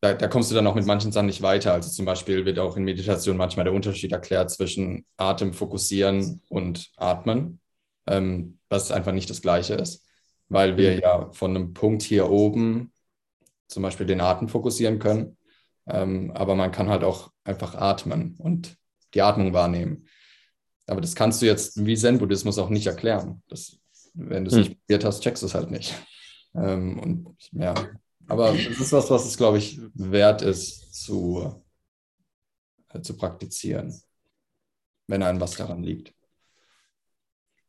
da, 0.00 0.14
da, 0.14 0.28
kommst 0.28 0.50
du 0.50 0.54
dann 0.54 0.66
auch 0.66 0.74
mit 0.74 0.86
manchen 0.86 1.12
Sachen 1.12 1.26
nicht 1.26 1.42
weiter. 1.42 1.72
Also 1.74 1.90
zum 1.90 2.06
Beispiel 2.06 2.44
wird 2.44 2.58
auch 2.58 2.76
in 2.76 2.84
Meditation 2.84 3.36
manchmal 3.36 3.64
der 3.64 3.74
Unterschied 3.74 4.12
erklärt 4.12 4.50
zwischen 4.50 5.04
Atem 5.16 5.52
fokussieren 5.52 6.42
und 6.48 6.90
Atmen, 6.96 7.60
ähm, 8.06 8.58
was 8.68 8.90
einfach 8.90 9.12
nicht 9.12 9.28
das 9.28 9.42
Gleiche 9.42 9.74
ist, 9.74 10.06
weil 10.48 10.76
wir 10.76 10.94
mhm. 10.94 11.00
ja 11.00 11.30
von 11.32 11.54
einem 11.54 11.74
Punkt 11.74 12.02
hier 12.02 12.30
oben 12.30 12.92
zum 13.68 13.82
Beispiel 13.82 14.06
den 14.06 14.20
Atem 14.20 14.48
fokussieren 14.48 14.98
können, 14.98 15.36
ähm, 15.86 16.32
aber 16.34 16.54
man 16.54 16.72
kann 16.72 16.88
halt 16.88 17.04
auch 17.04 17.30
einfach 17.44 17.74
atmen 17.74 18.36
und 18.38 18.76
die 19.14 19.22
Atmung 19.22 19.52
wahrnehmen. 19.52 20.06
Aber 20.90 21.00
das 21.00 21.14
kannst 21.14 21.40
du 21.40 21.46
jetzt 21.46 21.86
wie 21.86 21.96
Zen-Buddhismus 21.96 22.58
auch 22.58 22.68
nicht 22.68 22.88
erklären. 22.88 23.42
Das, 23.48 23.78
wenn 24.12 24.44
du 24.44 24.50
es 24.50 24.56
mhm. 24.56 24.60
nicht 24.62 24.80
probiert 24.80 25.04
hast, 25.04 25.22
checkst 25.22 25.42
du 25.42 25.46
es 25.46 25.54
halt 25.54 25.70
nicht. 25.70 25.94
Ähm, 26.54 26.98
und 26.98 27.36
ja, 27.52 27.74
aber 28.26 28.52
es 28.52 28.80
ist 28.80 28.92
was, 28.92 29.08
was 29.08 29.24
es, 29.24 29.36
glaube 29.36 29.58
ich, 29.58 29.80
wert 29.94 30.42
ist 30.42 30.92
zu, 30.92 31.62
äh, 32.92 33.00
zu 33.00 33.16
praktizieren, 33.16 33.94
wenn 35.06 35.22
einem 35.22 35.40
was 35.40 35.52
daran 35.52 35.84
liegt. 35.84 36.12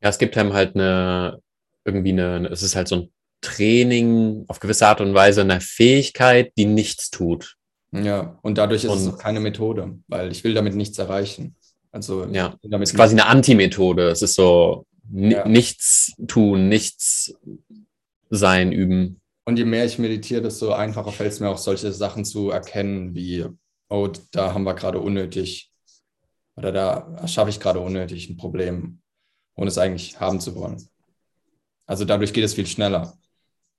Ja, 0.02 0.10
es 0.10 0.18
gibt 0.18 0.36
einem 0.36 0.54
halt 0.54 0.76
eine, 0.76 1.40
irgendwie 1.86 2.14
eine, 2.14 2.48
es 2.48 2.64
ist 2.64 2.76
halt 2.76 2.88
so 2.88 2.96
ein 2.96 3.14
Training 3.42 4.46
auf 4.48 4.60
gewisse 4.60 4.88
Art 4.88 5.00
und 5.00 5.14
Weise 5.14 5.42
eine 5.42 5.62
Fähigkeit, 5.62 6.54
die 6.58 6.66
nichts 6.66 7.12
tut. 7.12 7.56
Ja, 7.92 8.40
und 8.42 8.58
dadurch 8.58 8.84
ist 8.84 8.90
und, 8.90 8.98
es 8.98 9.08
auch 9.14 9.18
keine 9.20 9.40
Methode, 9.40 10.00
weil 10.08 10.32
ich 10.32 10.44
will 10.44 10.56
damit 10.56 10.74
nichts 10.74 10.98
erreichen. 10.98 11.56
Also 11.92 12.26
ja, 12.26 12.58
es 12.62 12.92
ist 12.92 12.96
quasi 12.96 13.14
eine 13.14 13.26
Antimethode. 13.26 14.10
Es 14.10 14.22
ist 14.22 14.36
so 14.36 14.86
ja. 15.12 15.48
nichts 15.48 16.14
tun, 16.28 16.70
nichts 16.70 17.34
sein, 18.30 18.72
üben. 18.72 19.22
Und 19.46 19.58
je 19.58 19.66
mehr 19.66 19.86
ich 19.86 20.00
meditiere, 20.00 20.42
desto 20.42 20.72
einfacher 20.72 21.12
fällt 21.12 21.34
es 21.34 21.40
mir 21.40 21.50
auch, 21.50 21.58
solche 21.58 21.92
Sachen 21.92 22.24
zu 22.24 22.52
erkennen, 22.52 23.16
wie, 23.16 23.46
oh, 23.90 24.10
da 24.32 24.54
haben 24.54 24.64
wir 24.64 24.76
gerade 24.76 25.00
unnötig 25.00 25.72
oder 26.56 26.72
da 26.72 27.28
schaffe 27.28 27.50
ich 27.50 27.60
gerade 27.60 27.80
unnötig 27.80 28.30
ein 28.30 28.38
Problem, 28.38 29.02
ohne 29.56 29.70
es 29.70 29.78
eigentlich 29.78 30.20
haben 30.20 30.40
zu 30.40 30.56
wollen. 30.56 30.88
Also 31.86 32.06
dadurch 32.06 32.34
geht 32.34 32.44
es 32.44 32.54
viel 32.54 32.68
schneller. 32.68 33.18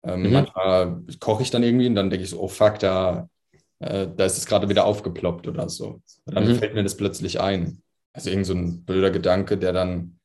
Ähm, 0.03 0.22
mhm. 0.25 0.33
Manchmal 0.33 1.03
koche 1.20 1.42
ich 1.42 1.51
dann 1.51 1.62
irgendwie 1.62 1.87
und 1.87 1.94
dann 1.94 2.11
denke 2.11 2.25
ich 2.25 2.31
so, 2.31 2.40
oh 2.40 2.48
fuck, 2.48 2.79
da, 2.79 3.29
äh, 3.79 4.09
da 4.14 4.25
ist 4.25 4.37
es 4.37 4.46
gerade 4.46 4.68
wieder 4.68 4.85
aufgeploppt 4.85 5.46
oder 5.46 5.68
so. 5.68 6.01
Und 6.25 6.35
dann 6.35 6.48
mhm. 6.48 6.57
fällt 6.57 6.75
mir 6.75 6.83
das 6.83 6.96
plötzlich 6.96 7.40
ein. 7.40 7.83
Also 8.12 8.31
irgend 8.31 8.46
so 8.46 8.55
ein 8.55 8.85
blöder 8.85 9.11
Gedanke, 9.11 9.57
der 9.57 9.72
dann 9.72 10.18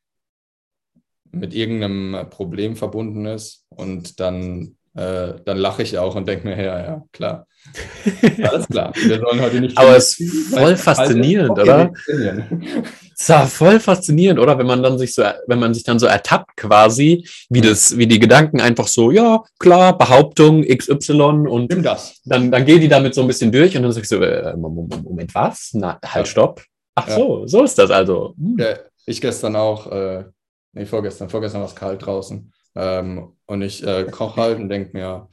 mit 1.31 1.53
irgendeinem 1.53 2.29
Problem 2.29 2.75
verbunden 2.75 3.25
ist 3.25 3.65
und 3.69 4.19
dann, 4.19 4.75
äh, 4.95 5.33
dann 5.45 5.57
lache 5.57 5.83
ich 5.83 5.97
auch 5.97 6.15
und 6.15 6.27
denke 6.27 6.47
mir, 6.47 6.61
ja, 6.61 6.79
ja, 6.79 7.03
klar. 7.11 7.45
Alles 8.43 8.67
klar. 8.67 8.93
Wir 8.95 9.19
sollen 9.19 9.41
heute 9.41 9.61
nicht. 9.61 9.77
Aber 9.77 9.95
es 9.95 10.19
ist 10.19 10.53
voll 10.53 10.75
faszinierend, 10.77 11.51
oder? 11.51 11.91
Es 12.07 13.29
ist 13.29 13.53
voll 13.53 13.79
faszinierend, 13.79 14.39
oder? 14.39 14.57
Wenn 14.57 14.67
man 14.67 14.83
dann 14.83 14.97
sich 14.97 15.13
so, 15.13 15.23
wenn 15.47 15.59
man 15.59 15.73
sich 15.73 15.83
dann 15.83 15.99
so 15.99 16.05
ertappt 16.05 16.55
quasi, 16.55 17.27
wie 17.49 17.61
das, 17.61 17.97
wie 17.97 18.07
die 18.07 18.19
Gedanken 18.19 18.61
einfach 18.61 18.87
so, 18.87 19.11
ja, 19.11 19.43
klar, 19.59 19.97
Behauptung 19.97 20.63
XY 20.63 21.47
und 21.47 21.69
Nimm 21.69 21.83
das. 21.83 22.21
Dann, 22.25 22.51
dann 22.51 22.65
gehen 22.65 22.81
die 22.81 22.87
damit 22.87 23.15
so 23.15 23.21
ein 23.21 23.27
bisschen 23.27 23.51
durch 23.51 23.75
und 23.75 23.83
dann 23.83 23.91
sag 23.91 24.03
ich 24.03 24.09
so, 24.09 24.21
äh, 24.21 24.55
Moment, 24.55 25.33
was? 25.33 25.71
Na, 25.73 25.99
halt, 26.05 26.27
stopp. 26.27 26.63
Ach 26.97 27.09
so, 27.09 27.45
so 27.45 27.63
ist 27.63 27.77
das 27.77 27.91
also. 27.91 28.33
Hm. 28.37 28.57
Ja, 28.57 28.75
ich 29.05 29.21
gestern 29.21 29.55
auch, 29.55 29.85
äh, 29.91 30.25
nee, 30.73 30.85
vorgestern, 30.85 31.29
vorgestern 31.29 31.61
war 31.61 31.67
es 31.67 31.75
kalt 31.75 32.03
draußen. 32.03 32.51
Ähm, 32.75 33.35
und 33.45 33.61
ich 33.61 33.85
äh, 33.85 34.05
koche 34.05 34.41
halt 34.41 34.59
und 34.59 34.69
denke 34.69 34.97
mir, 34.97 35.29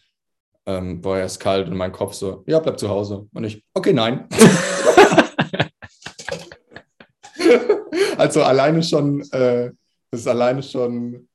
ähm, 0.66 1.00
boah, 1.00 1.16
er 1.18 1.24
ist 1.24 1.40
kalt 1.40 1.68
und 1.68 1.77
mein 1.77 1.92
Kopf 1.92 2.12
so, 2.12 2.44
ja, 2.46 2.59
bleib 2.59 2.79
zu 2.79 2.90
Hause. 2.90 3.27
Und 3.33 3.44
ich, 3.44 3.64
okay, 3.72 3.94
nein. 3.94 4.29
also 8.18 8.42
alleine 8.42 8.83
schon, 8.83 9.22
äh, 9.33 9.70
das 10.11 10.20
ist 10.20 10.29
alleine 10.29 10.62
schon 10.62 11.31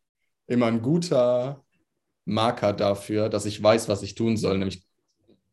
immer 0.45 0.67
ein 0.67 0.83
guter 0.83 1.63
Marker 2.25 2.73
dafür, 2.73 3.29
dass 3.29 3.47
ich 3.47 3.61
weiß, 3.61 3.89
was 3.89 4.03
ich 4.03 4.13
tun 4.13 4.37
soll, 4.37 4.59
nämlich 4.59 4.83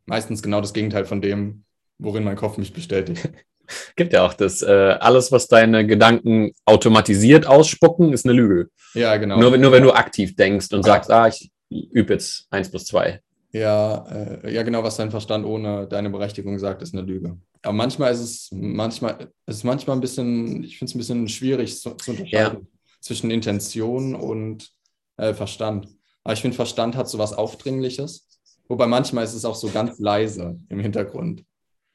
meistens 0.04 0.42
genau 0.42 0.60
das 0.60 0.74
Gegenteil 0.74 1.06
von 1.06 1.22
dem, 1.22 1.64
worin 1.98 2.24
mein 2.24 2.36
Kopf 2.36 2.58
mich 2.58 2.74
bestätigt. 2.74 3.30
Gibt 3.96 4.12
ja 4.12 4.24
auch 4.24 4.34
das, 4.34 4.62
äh, 4.62 4.96
alles, 5.00 5.32
was 5.32 5.48
deine 5.48 5.86
Gedanken 5.86 6.52
automatisiert 6.64 7.46
ausspucken, 7.46 8.12
ist 8.12 8.26
eine 8.26 8.34
Lüge. 8.34 8.68
Ja, 8.94 9.16
genau. 9.16 9.38
Nur, 9.38 9.56
nur 9.56 9.72
wenn 9.72 9.82
du 9.82 9.92
aktiv 9.92 10.36
denkst 10.36 10.72
und 10.72 10.84
sagst, 10.84 11.10
ah, 11.10 11.28
ich 11.28 11.50
übe 11.68 12.14
jetzt 12.14 12.46
1 12.50 12.70
plus 12.70 12.84
2. 12.86 13.20
Ja, 13.52 14.04
äh, 14.10 14.52
ja, 14.52 14.62
genau, 14.62 14.82
was 14.82 14.96
dein 14.96 15.10
Verstand 15.10 15.46
ohne 15.46 15.86
deine 15.86 16.10
Berechtigung 16.10 16.58
sagt, 16.58 16.82
ist 16.82 16.94
eine 16.94 17.02
Lüge. 17.02 17.38
Aber 17.62 17.72
manchmal 17.72 18.12
ist 18.12 18.20
es 18.20 18.48
manchmal, 18.52 19.30
ist 19.46 19.64
manchmal 19.64 19.96
ein 19.96 20.00
bisschen, 20.00 20.62
ich 20.62 20.78
finde 20.78 20.90
es 20.90 20.94
ein 20.94 20.98
bisschen 20.98 21.28
schwierig 21.28 21.80
zu, 21.80 21.94
zu 21.94 22.10
unterscheiden 22.10 22.58
ja. 22.60 22.80
zwischen 23.00 23.30
Intention 23.30 24.14
und 24.14 24.70
äh, 25.16 25.32
Verstand. 25.32 25.88
Aber 26.22 26.34
ich 26.34 26.40
finde, 26.40 26.56
Verstand 26.56 26.96
hat 26.96 27.08
so 27.08 27.18
was 27.18 27.32
Aufdringliches. 27.32 28.28
Wobei 28.68 28.86
manchmal 28.86 29.24
ist 29.24 29.34
es 29.34 29.44
auch 29.44 29.54
so 29.54 29.68
ganz 29.68 29.98
leise 29.98 30.58
im 30.68 30.80
Hintergrund. 30.80 31.44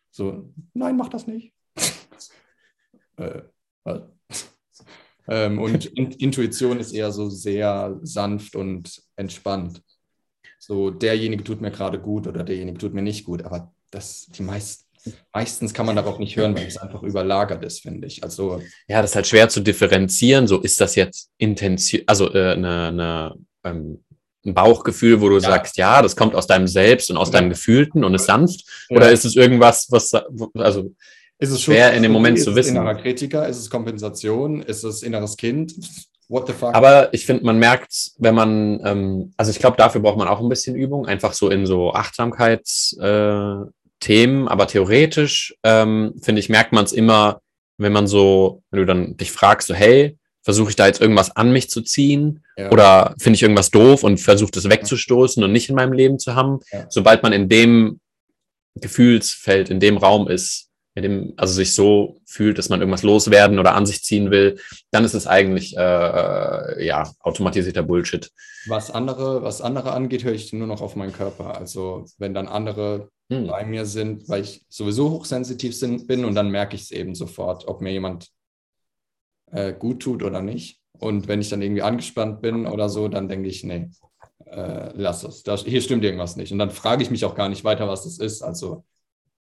So, 0.09 0.51
nein, 0.73 0.97
mach 0.97 1.09
das 1.09 1.27
nicht. 1.27 1.53
Äh, 3.21 3.41
ähm, 5.27 5.59
und 5.59 5.85
Intuition 5.85 6.79
ist 6.79 6.93
eher 6.93 7.11
so 7.11 7.29
sehr 7.29 7.99
sanft 8.01 8.55
und 8.55 9.01
entspannt 9.15 9.81
so 10.61 10.91
derjenige 10.91 11.43
tut 11.43 11.59
mir 11.59 11.71
gerade 11.71 11.99
gut 11.99 12.27
oder 12.27 12.43
derjenige 12.43 12.77
tut 12.77 12.93
mir 12.93 13.01
nicht 13.01 13.25
gut. 13.25 13.43
Aber 13.43 13.73
das, 13.89 14.27
die 14.27 14.43
meisten, 14.43 14.85
meistens 15.33 15.73
kann 15.73 15.87
man 15.87 15.95
darauf 15.95 16.19
nicht 16.19 16.37
hören, 16.37 16.55
weil 16.55 16.67
es 16.67 16.77
einfach 16.77 17.01
überlagert 17.01 17.65
ist, 17.65 17.81
finde 17.81 18.07
ich. 18.07 18.23
Also 18.23 18.61
ja, 18.87 19.01
das 19.01 19.11
ist 19.11 19.15
halt 19.15 19.27
schwer 19.27 19.49
zu 19.49 19.61
differenzieren. 19.61 20.47
So 20.47 20.61
ist 20.61 20.79
das 20.79 20.95
jetzt 20.95 21.31
Intention, 21.39 22.03
also 22.05 22.31
äh, 22.33 22.53
eine 22.53 23.35
ähm, 23.63 24.03
ein 24.45 24.53
Bauchgefühl, 24.53 25.21
wo 25.21 25.29
du 25.29 25.35
ja. 25.35 25.41
sagst, 25.41 25.77
ja, 25.77 26.01
das 26.01 26.15
kommt 26.15 26.33
aus 26.35 26.47
deinem 26.47 26.67
Selbst 26.67 27.11
und 27.11 27.17
aus 27.17 27.29
ja. 27.29 27.33
deinem 27.33 27.49
Gefühlten 27.49 28.03
und 28.03 28.13
ist 28.15 28.25
sanft? 28.25 28.63
Ja. 28.89 28.97
Oder 28.97 29.11
ist 29.11 29.25
es 29.25 29.35
irgendwas, 29.35 29.87
was, 29.91 30.13
also 30.55 30.95
ist 31.41 31.49
es 31.49 31.63
schwer 31.63 31.91
in 31.93 32.03
dem 32.03 32.11
Moment 32.11 32.39
zu 32.39 32.55
wissen? 32.55 32.59
Ist 32.59 32.65
es 32.67 32.71
innerer 32.71 32.95
Kritiker? 32.95 33.47
Ist 33.47 33.57
es 33.57 33.69
Kompensation? 33.69 34.61
Ist 34.61 34.83
es 34.83 35.01
inneres 35.01 35.35
Kind? 35.35 35.73
What 36.29 36.45
the 36.45 36.53
fuck? 36.53 36.75
Aber 36.75 37.11
ich 37.13 37.25
finde, 37.25 37.43
man 37.43 37.57
merkt, 37.57 38.11
wenn 38.19 38.35
man, 38.35 38.79
ähm, 38.85 39.33
also 39.37 39.49
ich 39.49 39.57
glaube, 39.57 39.75
dafür 39.75 40.01
braucht 40.01 40.19
man 40.19 40.27
auch 40.27 40.39
ein 40.39 40.49
bisschen 40.49 40.75
Übung, 40.75 41.07
einfach 41.07 41.33
so 41.33 41.49
in 41.49 41.65
so 41.65 41.93
Achtsamkeitsthemen, 41.93 43.71
äh, 44.47 44.49
aber 44.49 44.67
theoretisch, 44.67 45.55
ähm, 45.63 46.13
finde 46.21 46.39
ich, 46.39 46.49
merkt 46.49 46.73
man 46.73 46.85
es 46.85 46.93
immer, 46.93 47.41
wenn 47.77 47.91
man 47.91 48.05
so, 48.05 48.61
wenn 48.69 48.81
du 48.81 48.85
dann 48.85 49.17
dich 49.17 49.31
fragst, 49.31 49.67
so, 49.67 49.73
hey, 49.73 50.17
versuche 50.43 50.69
ich 50.69 50.75
da 50.75 50.85
jetzt 50.85 51.01
irgendwas 51.01 51.35
an 51.35 51.51
mich 51.51 51.71
zu 51.71 51.81
ziehen 51.81 52.43
ja. 52.55 52.71
oder 52.71 53.15
finde 53.19 53.37
ich 53.37 53.41
irgendwas 53.41 53.71
doof 53.71 54.03
und 54.03 54.19
versuche 54.19 54.51
das 54.51 54.69
wegzustoßen 54.69 55.43
und 55.43 55.51
nicht 55.51 55.69
in 55.69 55.75
meinem 55.75 55.93
Leben 55.93 56.19
zu 56.19 56.35
haben. 56.35 56.59
Ja. 56.71 56.85
Sobald 56.89 57.23
man 57.23 57.33
in 57.33 57.49
dem 57.49 57.99
Gefühlsfeld, 58.75 59.69
in 59.69 59.79
dem 59.79 59.97
Raum 59.97 60.27
ist, 60.27 60.70
mit 60.93 61.05
dem, 61.05 61.33
also 61.37 61.53
sich 61.53 61.73
so 61.73 62.21
fühlt, 62.25 62.57
dass 62.57 62.69
man 62.69 62.81
irgendwas 62.81 63.03
loswerden 63.03 63.59
oder 63.59 63.75
an 63.75 63.85
sich 63.85 64.03
ziehen 64.03 64.29
will, 64.29 64.59
dann 64.91 65.05
ist 65.05 65.13
es 65.13 65.25
eigentlich 65.25 65.77
äh, 65.77 65.81
äh, 65.81 66.85
ja 66.85 67.09
automatisierter 67.21 67.83
Bullshit. 67.83 68.29
Was 68.67 68.91
andere, 68.91 69.41
was 69.41 69.61
andere 69.61 69.93
angeht, 69.93 70.23
höre 70.23 70.33
ich 70.33 70.51
nur 70.51 70.67
noch 70.67 70.81
auf 70.81 70.95
meinen 70.95 71.13
Körper. 71.13 71.57
Also 71.57 72.05
wenn 72.17 72.33
dann 72.33 72.47
andere 72.47 73.09
hm. 73.29 73.47
bei 73.47 73.65
mir 73.65 73.85
sind, 73.85 74.27
weil 74.27 74.41
ich 74.41 74.65
sowieso 74.67 75.11
hochsensitiv 75.11 75.75
sind, 75.75 76.07
bin 76.07 76.25
und 76.25 76.35
dann 76.35 76.49
merke 76.49 76.75
ich 76.75 76.83
es 76.83 76.91
eben 76.91 77.15
sofort, 77.15 77.67
ob 77.67 77.81
mir 77.81 77.91
jemand 77.91 78.27
äh, 79.51 79.73
gut 79.73 80.01
tut 80.01 80.23
oder 80.23 80.41
nicht. 80.41 80.79
Und 80.99 81.27
wenn 81.27 81.41
ich 81.41 81.49
dann 81.49 81.61
irgendwie 81.61 81.81
angespannt 81.81 82.41
bin 82.41 82.67
oder 82.67 82.89
so, 82.89 83.07
dann 83.07 83.29
denke 83.29 83.47
ich, 83.47 83.63
nee, 83.63 83.89
äh, 84.45 84.91
lass 84.93 85.23
es. 85.23 85.43
Da, 85.43 85.55
hier 85.55 85.81
stimmt 85.81 86.03
irgendwas 86.03 86.35
nicht. 86.35 86.51
Und 86.51 86.59
dann 86.59 86.69
frage 86.69 87.01
ich 87.01 87.09
mich 87.09 87.23
auch 87.25 87.35
gar 87.35 87.49
nicht 87.49 87.63
weiter, 87.63 87.87
was 87.87 88.03
das 88.03 88.19
ist. 88.19 88.41
Also 88.41 88.83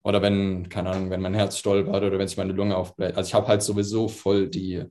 oder 0.04 0.22
wenn, 0.22 0.70
keine 0.70 0.90
Ahnung, 0.90 1.10
wenn 1.10 1.22
mein 1.22 1.34
Herz 1.34 1.58
stolpert 1.58 2.04
oder 2.04 2.18
wenn 2.18 2.28
sich 2.28 2.38
meine 2.38 2.54
Lunge 2.54 2.76
aufbläht. 2.76 3.16
Also 3.16 3.28
ich 3.28 3.34
habe 3.34 3.48
halt 3.48 3.62
sowieso 3.62 4.08
voll 4.08 4.48
die, 4.48 4.84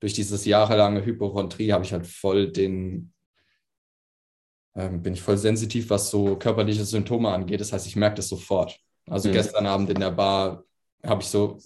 durch 0.00 0.14
dieses 0.14 0.44
jahrelange 0.44 1.04
Hypochondrie 1.04 1.72
habe 1.72 1.84
ich 1.84 1.92
halt 1.92 2.06
voll 2.06 2.52
den, 2.52 3.12
ähm, 4.76 5.02
bin 5.02 5.14
ich 5.14 5.22
voll 5.22 5.38
sensitiv, 5.38 5.90
was 5.90 6.10
so 6.10 6.36
körperliche 6.36 6.84
Symptome 6.84 7.30
angeht. 7.30 7.60
Das 7.60 7.72
heißt, 7.72 7.86
ich 7.86 7.96
merke 7.96 8.16
das 8.16 8.28
sofort. 8.28 8.78
Also 9.06 9.28
mhm. 9.28 9.32
gestern 9.32 9.66
Abend 9.66 9.90
in 9.90 10.00
der 10.00 10.12
Bar 10.12 10.64
habe 11.04 11.22
ich 11.22 11.28
so, 11.28 11.58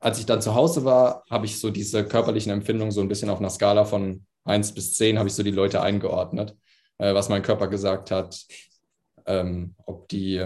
als 0.00 0.18
ich 0.18 0.26
dann 0.26 0.42
zu 0.42 0.54
Hause 0.54 0.84
war, 0.84 1.24
habe 1.30 1.46
ich 1.46 1.60
so 1.60 1.70
diese 1.70 2.04
körperlichen 2.04 2.50
Empfindungen 2.50 2.92
so 2.92 3.00
ein 3.00 3.08
bisschen 3.08 3.30
auf 3.30 3.38
einer 3.38 3.50
Skala 3.50 3.84
von 3.84 4.26
1 4.44 4.72
bis 4.72 4.94
10 4.94 5.18
habe 5.18 5.28
ich 5.28 5.34
so 5.34 5.42
die 5.42 5.52
Leute 5.52 5.82
eingeordnet, 5.82 6.56
äh, 6.98 7.14
was 7.14 7.28
mein 7.28 7.42
Körper 7.42 7.68
gesagt 7.68 8.10
hat, 8.10 8.44
ähm, 9.26 9.74
ob 9.86 10.08
die 10.08 10.44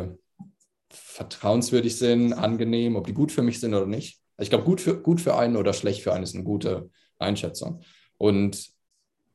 vertrauenswürdig 1.16 1.96
sind, 1.96 2.34
angenehm, 2.34 2.94
ob 2.94 3.06
die 3.06 3.14
gut 3.14 3.32
für 3.32 3.42
mich 3.42 3.58
sind 3.58 3.72
oder 3.72 3.86
nicht. 3.86 4.20
Ich 4.38 4.50
glaube, 4.50 4.64
gut 4.64 4.82
für, 4.82 5.00
gut 5.00 5.18
für 5.20 5.34
einen 5.34 5.56
oder 5.56 5.72
schlecht 5.72 6.02
für 6.02 6.12
einen 6.12 6.24
ist 6.24 6.34
eine 6.34 6.44
gute 6.44 6.90
Einschätzung. 7.18 7.80
Und 8.18 8.68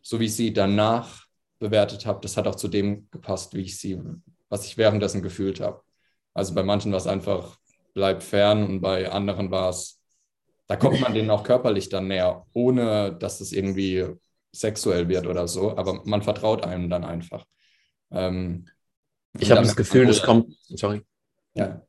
so 0.02 0.20
wie 0.20 0.26
ich 0.26 0.36
sie 0.36 0.54
danach 0.54 1.26
bewertet 1.58 2.06
habe, 2.06 2.20
das 2.22 2.38
hat 2.38 2.48
auch 2.48 2.56
zu 2.56 2.68
dem 2.68 3.10
gepasst, 3.10 3.56
wie 3.56 3.62
ich 3.62 3.80
sie, 3.80 4.00
was 4.48 4.66
ich 4.66 4.78
währenddessen 4.78 5.24
gefühlt 5.24 5.60
habe. 5.60 5.82
Also 6.36 6.54
bei 6.54 6.62
manchen 6.62 6.92
war 6.92 7.00
es 7.00 7.08
einfach, 7.08 7.58
bleib 7.96 8.22
fern 8.22 8.64
und 8.64 8.82
bei 8.82 9.12
anderen 9.12 9.50
war 9.50 9.70
es, 9.70 10.00
da 10.68 10.76
kommt 10.76 11.02
man 11.02 11.16
denen 11.16 11.32
auch 11.32 11.44
körperlich 11.44 11.90
dann 11.90 12.08
näher, 12.08 12.46
ohne 12.54 13.16
dass 13.18 13.42
es 13.42 13.52
irgendwie 13.52 14.06
sexuell 14.52 15.10
wird 15.10 15.26
oder 15.26 15.48
so, 15.48 15.76
aber 15.76 16.02
man 16.06 16.22
vertraut 16.22 16.64
einem 16.64 16.92
dann 16.92 17.04
einfach. 17.04 17.46
Ähm, 18.12 18.68
ich 19.40 19.50
habe 19.50 19.62
das 19.62 19.76
Gefühl, 19.76 20.06
das 20.06 20.22
kommt, 20.22 20.56
sorry. 20.68 21.02
Ja. 21.56 21.82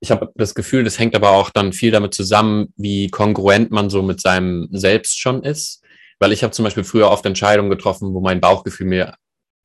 Ich 0.00 0.10
habe 0.10 0.30
das 0.36 0.54
Gefühl, 0.54 0.84
das 0.84 0.98
hängt 0.98 1.16
aber 1.16 1.30
auch 1.30 1.50
dann 1.50 1.72
viel 1.72 1.90
damit 1.90 2.14
zusammen, 2.14 2.72
wie 2.76 3.08
kongruent 3.08 3.70
man 3.70 3.90
so 3.90 4.02
mit 4.02 4.20
seinem 4.20 4.68
Selbst 4.70 5.18
schon 5.18 5.42
ist. 5.42 5.82
Weil 6.18 6.32
ich 6.32 6.42
habe 6.42 6.52
zum 6.52 6.64
Beispiel 6.64 6.84
früher 6.84 7.10
oft 7.10 7.26
Entscheidungen 7.26 7.70
getroffen, 7.70 8.14
wo 8.14 8.20
mein 8.20 8.40
Bauchgefühl 8.40 8.86
mir 8.86 9.14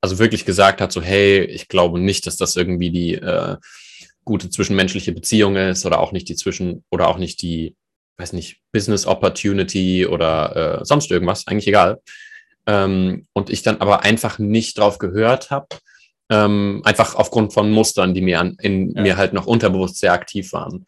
also 0.02 0.20
wirklich 0.20 0.46
gesagt 0.46 0.82
hat, 0.82 0.92
so 0.92 1.02
hey, 1.02 1.44
ich 1.44 1.68
glaube 1.68 2.00
nicht, 2.00 2.26
dass 2.26 2.38
das 2.38 2.56
irgendwie 2.56 2.92
die 2.92 3.16
äh, 3.16 3.58
gute 4.26 4.50
zwischenmenschliche 4.50 5.12
Beziehung 5.12 5.56
ist 5.56 5.86
oder 5.86 6.00
auch 6.00 6.12
nicht 6.12 6.28
die 6.30 6.36
zwischen 6.36 6.84
oder 6.90 7.08
auch 7.08 7.18
nicht 7.18 7.42
die 7.42 7.76
weiß 8.22 8.34
nicht, 8.34 8.62
Business 8.72 9.06
Opportunity 9.06 10.06
oder 10.06 10.82
äh, 10.82 10.86
sonst 10.86 11.12
irgendwas, 11.12 11.48
eigentlich 11.48 11.68
egal. 11.68 12.02
Ähm, 12.68 13.28
und 13.34 13.50
ich 13.50 13.64
dann 13.64 13.82
aber 13.82 14.04
einfach 14.04 14.40
nicht 14.40 14.78
drauf 14.78 15.00
gehört 15.00 15.50
habe, 15.50 15.68
ähm, 16.32 16.82
einfach 16.86 17.16
aufgrund 17.16 17.54
von 17.54 17.70
Mustern, 17.72 18.14
die 18.14 18.22
mir 18.22 18.40
an, 18.40 18.56
in 18.62 18.92
ja. 18.92 19.02
mir 19.02 19.18
halt 19.18 19.34
noch 19.34 19.46
unterbewusst 19.46 19.98
sehr 19.98 20.14
aktiv 20.14 20.54
waren. 20.54 20.86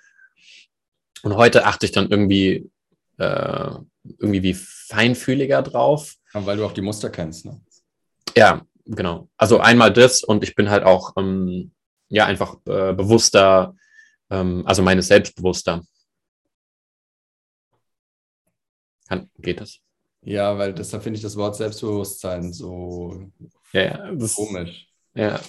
Und 1.21 1.35
heute 1.35 1.65
achte 1.65 1.85
ich 1.85 1.91
dann 1.91 2.09
irgendwie, 2.09 2.71
äh, 3.17 3.71
irgendwie 4.19 4.41
wie 4.41 4.53
feinfühliger 4.53 5.61
drauf. 5.61 6.15
weil 6.33 6.57
du 6.57 6.65
auch 6.65 6.71
die 6.71 6.81
Muster 6.81 7.09
kennst, 7.09 7.45
ne? 7.45 7.59
Ja, 8.37 8.65
genau. 8.85 9.29
Also 9.37 9.59
einmal 9.59 9.91
das 9.91 10.23
und 10.23 10.43
ich 10.43 10.55
bin 10.55 10.69
halt 10.69 10.83
auch 10.83 11.13
ähm, 11.17 11.73
ja 12.07 12.25
einfach 12.25 12.55
äh, 12.65 12.93
bewusster, 12.93 13.75
ähm, 14.29 14.63
also 14.65 14.81
meines 14.81 15.07
Selbstbewusster. 15.07 15.83
Kann, 19.09 19.29
geht 19.39 19.59
das? 19.59 19.79
Ja, 20.21 20.57
weil 20.57 20.73
deshalb 20.73 21.03
finde 21.03 21.17
ich 21.17 21.23
das 21.23 21.35
Wort 21.35 21.57
Selbstbewusstsein 21.57 22.53
so 22.53 23.29
ja, 23.73 24.09
das, 24.13 24.35
komisch. 24.35 24.87
Ja. 25.15 25.39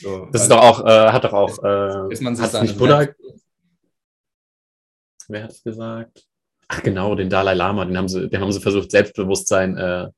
So, 0.00 0.26
das 0.32 0.42
ist 0.42 0.50
doch 0.50 0.62
auch, 0.62 0.84
äh, 0.84 1.12
hat 1.12 1.24
doch 1.24 1.32
auch, 1.32 1.62
äh, 1.62 2.12
ist 2.12 2.22
man 2.22 2.36
sich 2.36 2.60
nicht 2.60 2.78
Buddha, 2.78 3.06
wer 5.28 5.44
hat 5.44 5.52
es 5.52 5.62
gesagt? 5.62 6.24
Ach 6.68 6.82
genau, 6.82 7.14
den 7.14 7.30
Dalai 7.30 7.54
Lama, 7.54 7.84
den 7.84 7.96
haben 7.96 8.08
sie, 8.08 8.28
den 8.28 8.40
haben 8.40 8.52
sie 8.52 8.60
versucht, 8.60 8.90
Selbstbewusstsein 8.90 9.76
äh, 9.78 10.08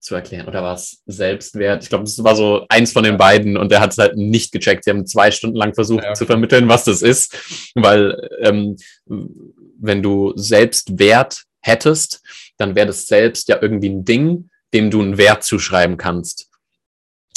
zu 0.00 0.14
erklären. 0.14 0.48
Oder 0.48 0.62
war 0.62 0.74
es 0.74 1.02
Selbstwert? 1.06 1.82
Ich 1.82 1.88
glaube, 1.88 2.04
das 2.04 2.22
war 2.24 2.34
so 2.34 2.64
eins 2.68 2.92
von 2.92 3.04
den 3.04 3.18
beiden 3.18 3.56
und 3.56 3.70
der 3.70 3.80
hat 3.80 3.92
es 3.92 3.98
halt 3.98 4.16
nicht 4.16 4.52
gecheckt. 4.52 4.84
Sie 4.84 4.90
haben 4.90 5.06
zwei 5.06 5.30
Stunden 5.30 5.56
lang 5.56 5.74
versucht 5.74 6.04
ja, 6.04 6.10
okay. 6.10 6.18
zu 6.18 6.26
vermitteln, 6.26 6.68
was 6.68 6.84
das 6.84 7.02
ist, 7.02 7.70
weil 7.74 8.28
ähm, 8.40 8.76
wenn 9.06 10.02
du 10.02 10.32
Selbstwert 10.36 11.44
hättest, 11.60 12.22
dann 12.56 12.74
wäre 12.74 12.86
das 12.86 13.06
selbst 13.06 13.48
ja 13.48 13.58
irgendwie 13.60 13.90
ein 13.90 14.04
Ding, 14.04 14.50
dem 14.72 14.90
du 14.90 15.02
einen 15.02 15.18
Wert 15.18 15.44
zuschreiben 15.44 15.96
kannst. 15.96 16.47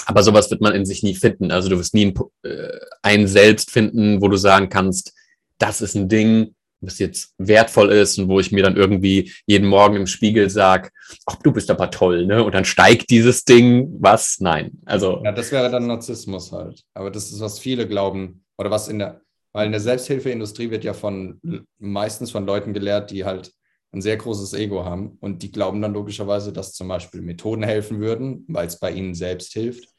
Aber 0.05 0.23
sowas 0.23 0.49
wird 0.49 0.61
man 0.61 0.73
in 0.73 0.85
sich 0.85 1.03
nie 1.03 1.15
finden. 1.15 1.51
Also 1.51 1.69
du 1.69 1.77
wirst 1.77 1.93
nie 1.93 2.07
ein, 2.07 2.15
äh, 2.43 2.79
ein 3.01 3.27
Selbst 3.27 3.71
finden, 3.71 4.21
wo 4.21 4.27
du 4.27 4.37
sagen 4.37 4.69
kannst, 4.69 5.13
das 5.57 5.81
ist 5.81 5.95
ein 5.95 6.09
Ding, 6.09 6.55
was 6.81 6.97
jetzt 6.99 7.33
wertvoll 7.37 7.91
ist 7.91 8.17
und 8.17 8.27
wo 8.27 8.39
ich 8.39 8.51
mir 8.51 8.63
dann 8.63 8.75
irgendwie 8.75 9.31
jeden 9.45 9.67
Morgen 9.67 9.95
im 9.95 10.07
Spiegel 10.07 10.49
sage, 10.49 10.89
ach, 11.27 11.35
du 11.43 11.51
bist 11.51 11.69
aber 11.69 11.91
toll, 11.91 12.25
ne? 12.25 12.43
Und 12.43 12.55
dann 12.55 12.65
steigt 12.65 13.11
dieses 13.11 13.45
Ding, 13.45 13.87
was? 13.99 14.37
Nein. 14.39 14.71
Also. 14.85 15.21
Ja, 15.23 15.31
das 15.31 15.51
wäre 15.51 15.69
dann 15.69 15.87
Narzissmus 15.87 16.51
halt. 16.51 16.81
Aber 16.95 17.11
das 17.11 17.31
ist, 17.31 17.39
was 17.39 17.59
viele 17.59 17.87
glauben, 17.87 18.43
oder 18.57 18.71
was 18.71 18.87
in 18.87 18.99
der, 18.99 19.21
weil 19.53 19.67
in 19.67 19.71
der 19.71 19.81
Selbsthilfeindustrie 19.81 20.71
wird 20.71 20.83
ja 20.83 20.93
von 20.93 21.39
meistens 21.77 22.31
von 22.31 22.45
Leuten 22.45 22.73
gelehrt, 22.73 23.11
die 23.11 23.25
halt 23.25 23.51
ein 23.91 24.01
sehr 24.01 24.17
großes 24.17 24.53
Ego 24.53 24.85
haben 24.85 25.17
und 25.19 25.43
die 25.43 25.51
glauben 25.51 25.81
dann 25.81 25.93
logischerweise, 25.93 26.53
dass 26.53 26.73
zum 26.73 26.87
Beispiel 26.87 27.21
Methoden 27.21 27.63
helfen 27.63 27.99
würden, 27.99 28.45
weil 28.47 28.67
es 28.67 28.79
bei 28.79 28.91
ihnen 28.91 29.13
selbst 29.13 29.53
hilft, 29.53 29.89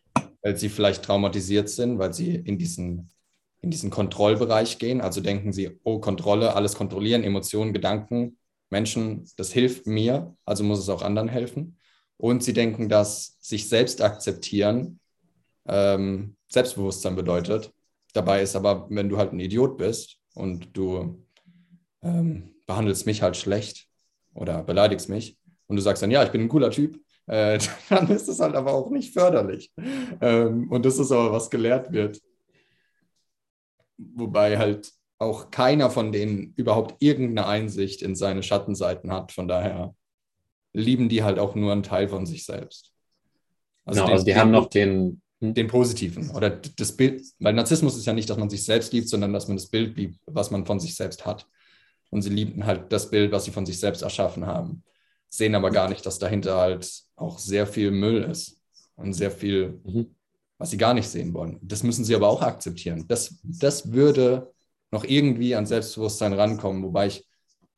weil 0.43 0.57
sie 0.57 0.69
vielleicht 0.69 1.05
traumatisiert 1.05 1.69
sind, 1.69 1.99
weil 1.99 2.13
sie 2.13 2.35
in 2.35 2.59
diesen, 2.59 3.11
in 3.61 3.71
diesen 3.71 3.91
Kontrollbereich 3.91 4.79
gehen. 4.79 5.01
Also 5.01 5.21
denken 5.21 5.53
sie, 5.53 5.79
oh, 5.85 6.01
Kontrolle, 6.01 6.55
alles 6.55 6.75
kontrollieren, 6.75 7.23
Emotionen, 7.25 7.73
Gedanken, 7.73 8.39
Menschen, 8.71 9.29
das 9.37 9.53
hilft 9.53 9.87
mir, 9.87 10.35
also 10.45 10.65
muss 10.65 10.81
es 10.81 10.89
auch 10.89 11.03
anderen 11.03 11.29
helfen. 11.29 11.79
Und 12.17 12.43
sie 12.43 12.53
denken, 12.53 12.89
dass 12.89 13.37
sich 13.41 13.69
selbst 13.69 14.03
akzeptieren 14.03 15.01
ähm, 15.67 16.37
Selbstbewusstsein 16.49 17.17
bedeutet. 17.17 17.73
Dabei 18.13 18.43
ist 18.43 18.57
aber, 18.57 18.87
wenn 18.91 19.09
du 19.09 19.19
halt 19.19 19.33
ein 19.33 19.41
Idiot 19.41 19.79
bist 19.79 20.19
und 20.35 20.77
du 20.77 21.25
ähm, 22.03 22.55
behandelst 22.67 23.07
mich 23.07 23.23
halt 23.23 23.37
schlecht 23.37 23.89
oder 24.35 24.63
beleidigst 24.63 25.09
mich 25.09 25.39
und 25.67 25.77
du 25.77 25.83
sagst 25.83 26.03
dann, 26.03 26.11
ja, 26.11 26.23
ich 26.23 26.31
bin 26.31 26.43
ein 26.43 26.49
cooler 26.49 26.71
Typ, 26.71 27.01
äh, 27.27 27.59
dann 27.89 28.09
ist 28.09 28.29
das 28.29 28.41
halt 28.41 28.55
aber 28.55 28.73
auch 28.73 28.91
nicht 28.91 29.13
förderlich. 29.13 29.73
Ähm, 30.21 30.71
und 30.71 30.85
das 30.85 30.99
ist 30.99 31.13
aber, 31.13 31.33
was 31.33 31.51
gelehrt 31.51 31.93
wird. 31.93 32.21
Wobei 33.97 34.59
halt 34.59 34.93
auch 35.19 35.51
keiner 35.51 35.91
von 35.91 36.11
denen 36.11 36.53
überhaupt 36.57 36.97
irgendeine 37.01 37.47
Einsicht 37.47 38.03
in 38.03 38.17
seine 38.17 38.43
Schattenseiten 38.43 39.13
hat. 39.13 39.33
Von 39.33 39.47
daher 39.47 39.95
lieben 40.73 41.09
die 41.09 41.23
halt 41.23 41.39
auch 41.39 41.55
nur 41.55 41.71
einen 41.73 41.85
Teil 41.85 42.09
von 42.09 42.27
sich 42.27 42.45
selbst. 42.45 42.93
Also, 43.85 44.01
genau, 44.01 44.07
den, 44.07 44.13
also 44.13 44.25
die 44.25 44.31
den, 44.33 44.41
haben 44.41 44.51
noch 44.51 44.67
den, 44.67 45.23
hm? 45.41 45.55
den 45.55 45.67
positiven 45.69 46.31
oder 46.31 46.51
das 46.51 46.97
Bild, 46.97 47.23
weil 47.39 47.53
Narzissmus 47.53 47.97
ist 47.97 48.07
ja 48.07 48.13
nicht, 48.13 48.31
dass 48.31 48.39
man 48.39 48.51
sich 48.51 48.65
selbst 48.65 48.93
liebt, 48.93 49.09
sondern 49.09 49.33
dass 49.33 49.49
man 49.49 49.57
das 49.57 49.69
Bild 49.69 49.97
liebt, 49.97 50.19
was 50.27 50.51
man 50.51 50.67
von 50.67 50.81
sich 50.81 50.95
selbst 50.95 51.25
hat 51.25 51.47
und 52.13 52.23
sie 52.23 52.31
lieben 52.31 52.65
halt 52.67 52.93
das 52.93 53.11
Bild, 53.11 53.33
was 53.33 53.47
sie 53.47 53.51
von 53.51 53.67
sich 53.67 53.81
selbst 53.81 54.03
erschaffen 54.03 54.47
haben. 54.47 54.85
Sehen 55.33 55.55
aber 55.55 55.71
gar 55.71 55.89
nicht, 55.89 56.05
dass 56.05 56.19
dahinter 56.19 56.59
halt 56.59 56.91
auch 57.17 57.39
sehr 57.39 57.67
viel 57.67 57.91
Müll 57.91 58.23
ist 58.25 58.61
und 58.97 59.13
sehr 59.15 59.31
viel, 59.31 59.81
mhm. 59.85 60.15
was 60.59 60.71
sie 60.71 60.77
gar 60.77 60.95
nicht 60.95 61.09
sehen 61.09 61.33
wollen. 61.33 61.59
Das 61.63 61.83
müssen 61.83 62.05
sie 62.05 62.15
aber 62.15 62.29
auch 62.29 62.43
akzeptieren. 62.43 63.07
Das, 63.09 63.39
das 63.43 63.93
würde 63.93 64.53
noch 64.91 65.05
irgendwie 65.05 65.55
an 65.55 65.65
Selbstbewusstsein 65.65 66.35
rankommen, 66.35 66.83
wobei 66.83 67.07
ich 67.07 67.27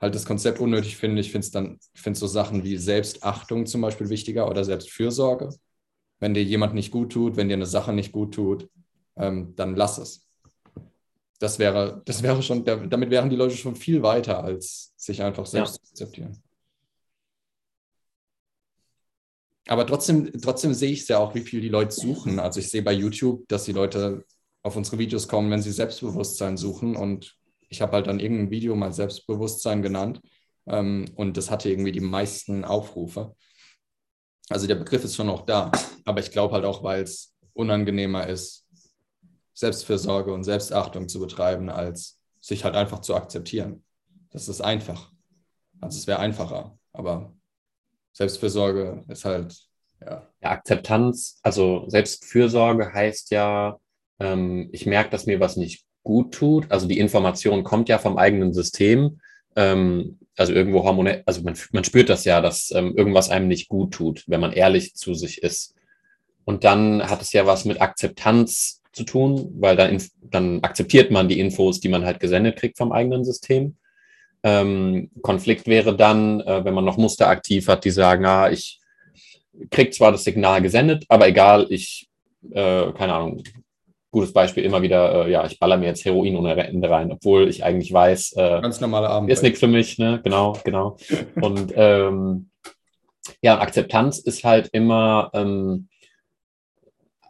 halt 0.00 0.14
das 0.14 0.26
Konzept 0.26 0.58
unnötig 0.58 0.96
finde. 0.96 1.20
Ich 1.20 1.30
finde 1.30 1.44
es 1.44 1.50
dann, 1.52 1.78
ich 1.92 2.00
finde 2.00 2.18
so 2.18 2.26
Sachen 2.26 2.64
wie 2.64 2.76
Selbstachtung 2.76 3.66
zum 3.66 3.80
Beispiel 3.80 4.08
wichtiger 4.08 4.48
oder 4.48 4.64
Selbstfürsorge. 4.64 5.50
Wenn 6.18 6.34
dir 6.34 6.42
jemand 6.42 6.74
nicht 6.74 6.90
gut 6.90 7.12
tut, 7.12 7.36
wenn 7.36 7.48
dir 7.48 7.54
eine 7.54 7.66
Sache 7.66 7.92
nicht 7.92 8.10
gut 8.10 8.34
tut, 8.34 8.68
ähm, 9.16 9.54
dann 9.54 9.76
lass 9.76 9.98
es 9.98 10.24
das 11.44 11.58
wäre, 11.58 12.02
das 12.04 12.22
wäre 12.22 12.42
schon, 12.42 12.64
damit 12.64 13.10
wären 13.10 13.28
die 13.28 13.36
Leute 13.36 13.56
schon 13.56 13.76
viel 13.76 14.02
weiter, 14.02 14.42
als 14.42 14.92
sich 14.96 15.22
einfach 15.22 15.46
selbst 15.46 15.76
ja. 15.76 15.82
zu 15.82 15.90
akzeptieren. 15.90 16.42
Aber 19.66 19.86
trotzdem, 19.86 20.30
trotzdem 20.40 20.74
sehe 20.74 20.90
ich 20.90 21.02
es 21.02 21.08
ja 21.08 21.18
auch, 21.18 21.34
wie 21.34 21.40
viel 21.40 21.60
die 21.60 21.68
Leute 21.68 21.92
suchen. 21.92 22.38
Also 22.38 22.60
ich 22.60 22.70
sehe 22.70 22.82
bei 22.82 22.92
YouTube, 22.92 23.48
dass 23.48 23.64
die 23.64 23.72
Leute 23.72 24.24
auf 24.62 24.76
unsere 24.76 24.98
Videos 24.98 25.28
kommen, 25.28 25.50
wenn 25.50 25.62
sie 25.62 25.72
Selbstbewusstsein 25.72 26.56
suchen. 26.56 26.96
Und 26.96 27.36
ich 27.68 27.80
habe 27.80 27.92
halt 27.92 28.06
dann 28.06 28.20
irgendein 28.20 28.50
Video 28.50 28.76
mal 28.76 28.92
Selbstbewusstsein 28.92 29.82
genannt. 29.82 30.20
Ähm, 30.66 31.06
und 31.16 31.36
das 31.36 31.50
hatte 31.50 31.70
irgendwie 31.70 31.92
die 31.92 32.00
meisten 32.00 32.64
Aufrufe. 32.64 33.34
Also 34.50 34.66
der 34.66 34.74
Begriff 34.74 35.04
ist 35.04 35.16
schon 35.16 35.30
auch 35.30 35.46
da. 35.46 35.72
Aber 36.04 36.20
ich 36.20 36.30
glaube 36.30 36.54
halt 36.54 36.64
auch, 36.64 36.82
weil 36.82 37.02
es 37.02 37.34
unangenehmer 37.54 38.26
ist, 38.26 38.66
Selbstfürsorge 39.54 40.32
und 40.32 40.44
Selbstachtung 40.44 41.08
zu 41.08 41.20
betreiben, 41.20 41.70
als 41.70 42.18
sich 42.40 42.64
halt 42.64 42.74
einfach 42.74 43.00
zu 43.00 43.14
akzeptieren. 43.14 43.84
Das 44.30 44.48
ist 44.48 44.60
einfach. 44.60 45.12
Also 45.80 45.98
es 45.98 46.06
wäre 46.06 46.18
einfacher, 46.18 46.76
aber 46.92 47.32
Selbstfürsorge 48.14 49.04
ist 49.08 49.24
halt, 49.24 49.54
ja. 50.00 50.26
ja 50.40 50.50
Akzeptanz, 50.50 51.38
also 51.42 51.84
Selbstfürsorge 51.88 52.92
heißt 52.92 53.30
ja, 53.30 53.78
ähm, 54.20 54.70
ich 54.72 54.86
merke, 54.86 55.10
dass 55.10 55.26
mir 55.26 55.40
was 55.40 55.56
nicht 55.56 55.84
gut 56.02 56.32
tut. 56.32 56.70
Also 56.70 56.86
die 56.86 56.98
Information 56.98 57.64
kommt 57.64 57.88
ja 57.88 57.98
vom 57.98 58.16
eigenen 58.16 58.54
System. 58.54 59.20
Ähm, 59.56 60.18
also 60.36 60.52
irgendwo 60.52 60.84
hormonell, 60.84 61.22
also 61.26 61.42
man, 61.42 61.56
man 61.72 61.84
spürt 61.84 62.08
das 62.08 62.24
ja, 62.24 62.40
dass 62.40 62.72
ähm, 62.72 62.96
irgendwas 62.96 63.30
einem 63.30 63.48
nicht 63.48 63.68
gut 63.68 63.92
tut, 63.92 64.24
wenn 64.26 64.40
man 64.40 64.52
ehrlich 64.52 64.94
zu 64.94 65.14
sich 65.14 65.42
ist. 65.42 65.74
Und 66.44 66.64
dann 66.64 67.08
hat 67.08 67.22
es 67.22 67.32
ja 67.32 67.46
was 67.46 67.64
mit 67.64 67.80
Akzeptanz 67.80 68.82
zu 68.92 69.04
tun, 69.04 69.52
weil 69.58 69.76
dann, 69.76 70.02
dann 70.22 70.62
akzeptiert 70.62 71.10
man 71.10 71.28
die 71.28 71.40
Infos, 71.40 71.80
die 71.80 71.88
man 71.88 72.04
halt 72.04 72.20
gesendet 72.20 72.56
kriegt 72.56 72.78
vom 72.78 72.92
eigenen 72.92 73.24
System. 73.24 73.76
Ähm, 74.44 75.10
Konflikt 75.22 75.66
wäre 75.66 75.96
dann, 75.96 76.40
äh, 76.40 76.64
wenn 76.64 76.74
man 76.74 76.84
noch 76.84 76.98
Muster 76.98 77.28
aktiv 77.28 77.66
hat, 77.66 77.84
die 77.84 77.90
sagen, 77.90 78.24
ah, 78.26 78.50
ich 78.50 78.78
krieg 79.70 79.94
zwar 79.94 80.12
das 80.12 80.24
Signal 80.24 80.60
gesendet, 80.62 81.04
aber 81.08 81.28
egal, 81.28 81.66
ich, 81.70 82.08
äh, 82.50 82.92
keine 82.92 83.14
Ahnung, 83.14 83.42
gutes 84.10 84.32
Beispiel 84.32 84.64
immer 84.64 84.82
wieder, 84.82 85.26
äh, 85.26 85.30
ja, 85.30 85.44
ich 85.44 85.58
baller 85.58 85.76
mir 85.76 85.86
jetzt 85.86 86.04
Heroin 86.04 86.36
ohne 86.36 86.56
Ende 86.56 86.88
rein, 86.88 87.10
obwohl 87.10 87.48
ich 87.48 87.64
eigentlich 87.64 87.92
weiß, 87.92 88.34
äh, 88.36 88.60
ganz 88.62 88.80
normale 88.80 89.08
Abend 89.08 89.30
ist 89.30 89.42
nichts 89.42 89.60
für 89.60 89.66
mich, 89.66 89.98
ne? 89.98 90.20
Genau, 90.22 90.58
genau. 90.62 90.96
Und 91.40 91.72
ähm, 91.74 92.50
ja, 93.42 93.58
Akzeptanz 93.58 94.18
ist 94.18 94.44
halt 94.44 94.68
immer 94.72 95.30
ähm, 95.34 95.88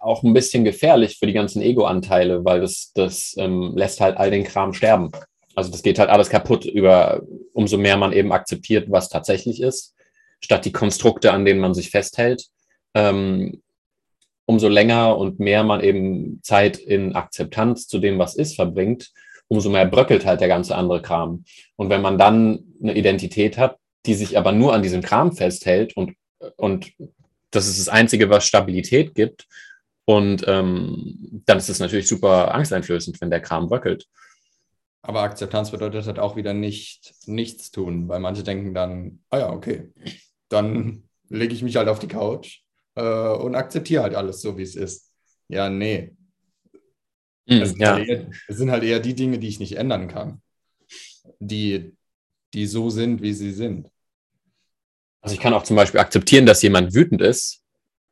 auch 0.00 0.22
ein 0.22 0.35
bisschen 0.35 0.64
gefährlich 0.64 1.16
für 1.18 1.27
die 1.27 1.33
ganzen 1.33 1.62
Ego-Anteile, 1.62 2.44
weil 2.44 2.61
das, 2.61 2.92
das 2.94 3.35
ähm, 3.38 3.72
lässt 3.74 4.00
halt 4.00 4.18
all 4.18 4.31
den 4.31 4.44
Kram 4.44 4.74
sterben. 4.74 5.11
Also 5.55 5.71
das 5.71 5.83
geht 5.83 5.99
halt 5.99 6.11
alles 6.11 6.31
kaputt 6.31 6.64
über, 6.64 7.23
umso 7.53 7.79
mehr 7.79 7.97
man 7.97 8.12
eben 8.12 8.33
akzeptiert, 8.33 8.90
was 8.90 9.09
tatsächlich 9.09 9.61
ist, 9.61 9.95
statt 10.40 10.64
die 10.64 10.73
Konstrukte, 10.73 11.33
an 11.33 11.45
denen 11.45 11.61
man 11.61 11.75
sich 11.75 11.90
festhält. 11.90 12.47
Ähm, 12.95 13.62
umso 14.47 14.69
länger 14.69 15.17
und 15.17 15.40
mehr 15.40 15.64
man 15.64 15.81
eben 15.81 16.40
Zeit 16.43 16.77
in 16.77 17.14
Akzeptanz 17.14 17.88
zu 17.88 17.99
dem, 17.99 18.19
was 18.19 18.35
ist, 18.35 18.57
verbringt, 18.57 19.11
umso 19.49 19.71
mehr 19.71 19.87
bröckelt 19.87 20.27
halt 20.27 20.40
der 20.40 20.49
ganze 20.49 20.75
andere 20.75 21.01
Kram. 21.03 21.45
Und 21.77 21.88
wenn 21.88 22.03
man 22.03 22.19
dann 22.19 22.64
eine 22.83 22.95
Identität 22.95 23.57
hat, 23.57 23.79
die 24.07 24.14
sich 24.14 24.37
aber 24.37 24.53
nur 24.53 24.75
an 24.75 24.83
diesem 24.83 25.01
Kram 25.01 25.33
festhält 25.33 25.97
und, 25.97 26.14
und 26.57 26.93
das 27.51 27.67
ist 27.67 27.79
das 27.79 27.88
Einzige, 27.88 28.29
was 28.29 28.47
Stabilität 28.47 29.14
gibt 29.14 29.47
und 30.05 30.45
ähm, 30.47 31.43
dann 31.47 31.59
ist 31.59 31.71
es 31.71 31.79
natürlich 31.79 32.09
super 32.09 32.55
angsteinflößend, 32.55 33.21
wenn 33.21 33.31
der 33.31 33.40
Kram 33.40 33.71
wackelt. 33.71 34.07
Aber 35.07 35.21
Akzeptanz 35.21 35.71
bedeutet 35.71 36.07
halt 36.07 36.19
auch 36.19 36.35
wieder 36.35 36.55
nicht 36.55 37.14
nichts 37.27 37.71
tun, 37.71 38.09
weil 38.09 38.21
manche 38.21 38.43
denken 38.43 38.73
dann, 38.73 39.21
ah 39.29 39.38
ja, 39.38 39.53
okay, 39.53 39.93
dann 40.49 41.03
lege 41.29 41.53
ich 41.53 41.62
mich 41.62 41.77
halt 41.77 41.88
auf 41.88 41.99
die 41.99 42.09
Couch 42.09 42.62
äh, 42.95 43.03
und 43.03 43.55
akzeptiere 43.55 44.03
halt 44.03 44.14
alles 44.14 44.40
so, 44.40 44.57
wie 44.57 44.62
es 44.62 44.77
ist. 44.77 45.12
Ja, 45.49 45.69
nee. 45.69 46.17
Mm, 47.47 47.61
es, 47.61 47.77
ja. 47.77 47.93
halt 47.93 48.09
eher, 48.09 48.31
es 48.49 48.57
sind 48.57 48.71
halt 48.71 48.83
eher 48.83 48.99
die 48.99 49.14
Dinge, 49.14 49.38
die 49.38 49.49
ich 49.49 49.61
nicht 49.61 49.77
ändern 49.77 50.09
kann, 50.09 50.40
die, 51.38 51.95
die 52.55 52.64
so 52.64 52.88
sind, 52.88 53.21
wie 53.21 53.35
sie 53.35 53.53
sind. 53.53 53.90
Also 55.21 55.35
ich 55.35 55.40
kann 55.40 55.53
auch 55.53 55.64
zum 55.64 55.77
Beispiel 55.77 56.01
akzeptieren, 56.01 56.47
dass 56.47 56.62
jemand 56.62 56.95
wütend 56.95 57.21
ist 57.21 57.62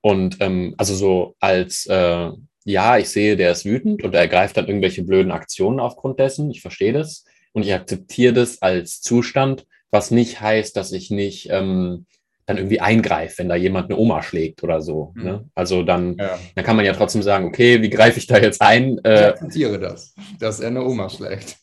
und 0.02 0.36
ähm, 0.40 0.74
also 0.76 0.94
so 0.94 1.36
als 1.40 1.86
äh, 1.86 2.32
ja, 2.64 2.98
ich 2.98 3.08
sehe, 3.08 3.36
der 3.36 3.52
ist 3.52 3.64
wütend 3.64 4.02
und 4.04 4.14
er 4.14 4.20
ergreift 4.20 4.56
dann 4.56 4.66
irgendwelche 4.68 5.02
blöden 5.02 5.32
Aktionen 5.32 5.80
aufgrund 5.80 6.18
dessen. 6.18 6.50
Ich 6.50 6.60
verstehe 6.62 6.92
das 6.92 7.24
und 7.52 7.62
ich 7.64 7.72
akzeptiere 7.74 8.32
das 8.32 8.62
als 8.62 9.00
Zustand, 9.00 9.66
was 9.90 10.10
nicht 10.10 10.40
heißt, 10.40 10.76
dass 10.76 10.92
ich 10.92 11.10
nicht 11.10 11.48
ähm, 11.50 12.06
dann 12.46 12.56
irgendwie 12.56 12.80
eingreife, 12.80 13.38
wenn 13.38 13.48
da 13.48 13.54
jemand 13.56 13.90
eine 13.90 13.98
Oma 13.98 14.22
schlägt 14.22 14.62
oder 14.62 14.80
so. 14.80 15.12
Mhm. 15.14 15.22
Ne? 15.24 15.50
Also 15.54 15.82
dann, 15.82 16.16
Ja. 16.18 16.38
dann 16.54 16.64
kann 16.64 16.76
man 16.76 16.84
ja 16.84 16.92
trotzdem 16.92 17.22
sagen, 17.22 17.46
okay, 17.46 17.82
wie 17.82 17.90
greife 17.90 18.18
ich 18.18 18.26
da 18.26 18.38
jetzt 18.38 18.60
ein? 18.62 18.98
Ich 18.98 19.04
Äh, 19.04 19.24
akzeptiere 19.26 19.78
das, 19.78 20.14
dass 20.40 20.60
er 20.60 20.68
eine 20.68 20.84
Oma 20.84 21.08
schlägt. 21.08 21.56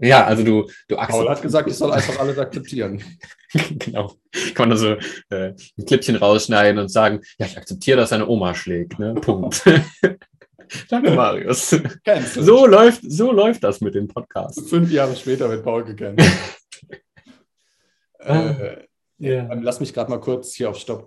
Ja, 0.00 0.24
also 0.24 0.42
du, 0.42 0.68
du 0.88 0.96
Paul 0.96 1.28
hat 1.28 1.42
gesagt, 1.42 1.68
ich 1.68 1.76
soll 1.76 1.92
einfach 1.92 2.18
alles 2.18 2.38
akzeptieren. 2.38 3.02
genau. 3.52 4.14
Kann 4.54 4.68
man 4.68 4.78
so 4.78 4.96
äh, 5.30 5.54
ein 5.78 5.86
Klippchen 5.86 6.16
rausschneiden 6.16 6.80
und 6.80 6.88
sagen, 6.88 7.20
ja, 7.38 7.46
ich 7.46 7.56
akzeptiere, 7.56 7.98
dass 7.98 8.10
seine 8.10 8.26
Oma 8.28 8.54
schlägt. 8.54 8.98
Ne? 8.98 9.14
Punkt. 9.14 9.62
Danke, 10.90 11.12
Marius. 11.12 11.80
Kennst 12.04 12.36
du? 12.36 12.42
So 12.42 12.66
läuft, 12.66 13.00
so 13.02 13.32
läuft 13.32 13.64
das 13.64 13.80
mit 13.80 13.94
den 13.94 14.06
Podcasts. 14.08 14.68
Fünf 14.68 14.90
Jahre 14.90 15.16
später 15.16 15.48
wird 15.48 15.64
Paul 15.64 15.84
gekannt. 15.84 16.20
äh, 18.18 18.84
Ja. 19.18 19.52
Lass 19.54 19.80
mich 19.80 19.94
gerade 19.94 20.10
mal 20.10 20.20
kurz 20.20 20.54
hier 20.54 20.70
auf 20.70 20.78
Stopp 20.78 21.06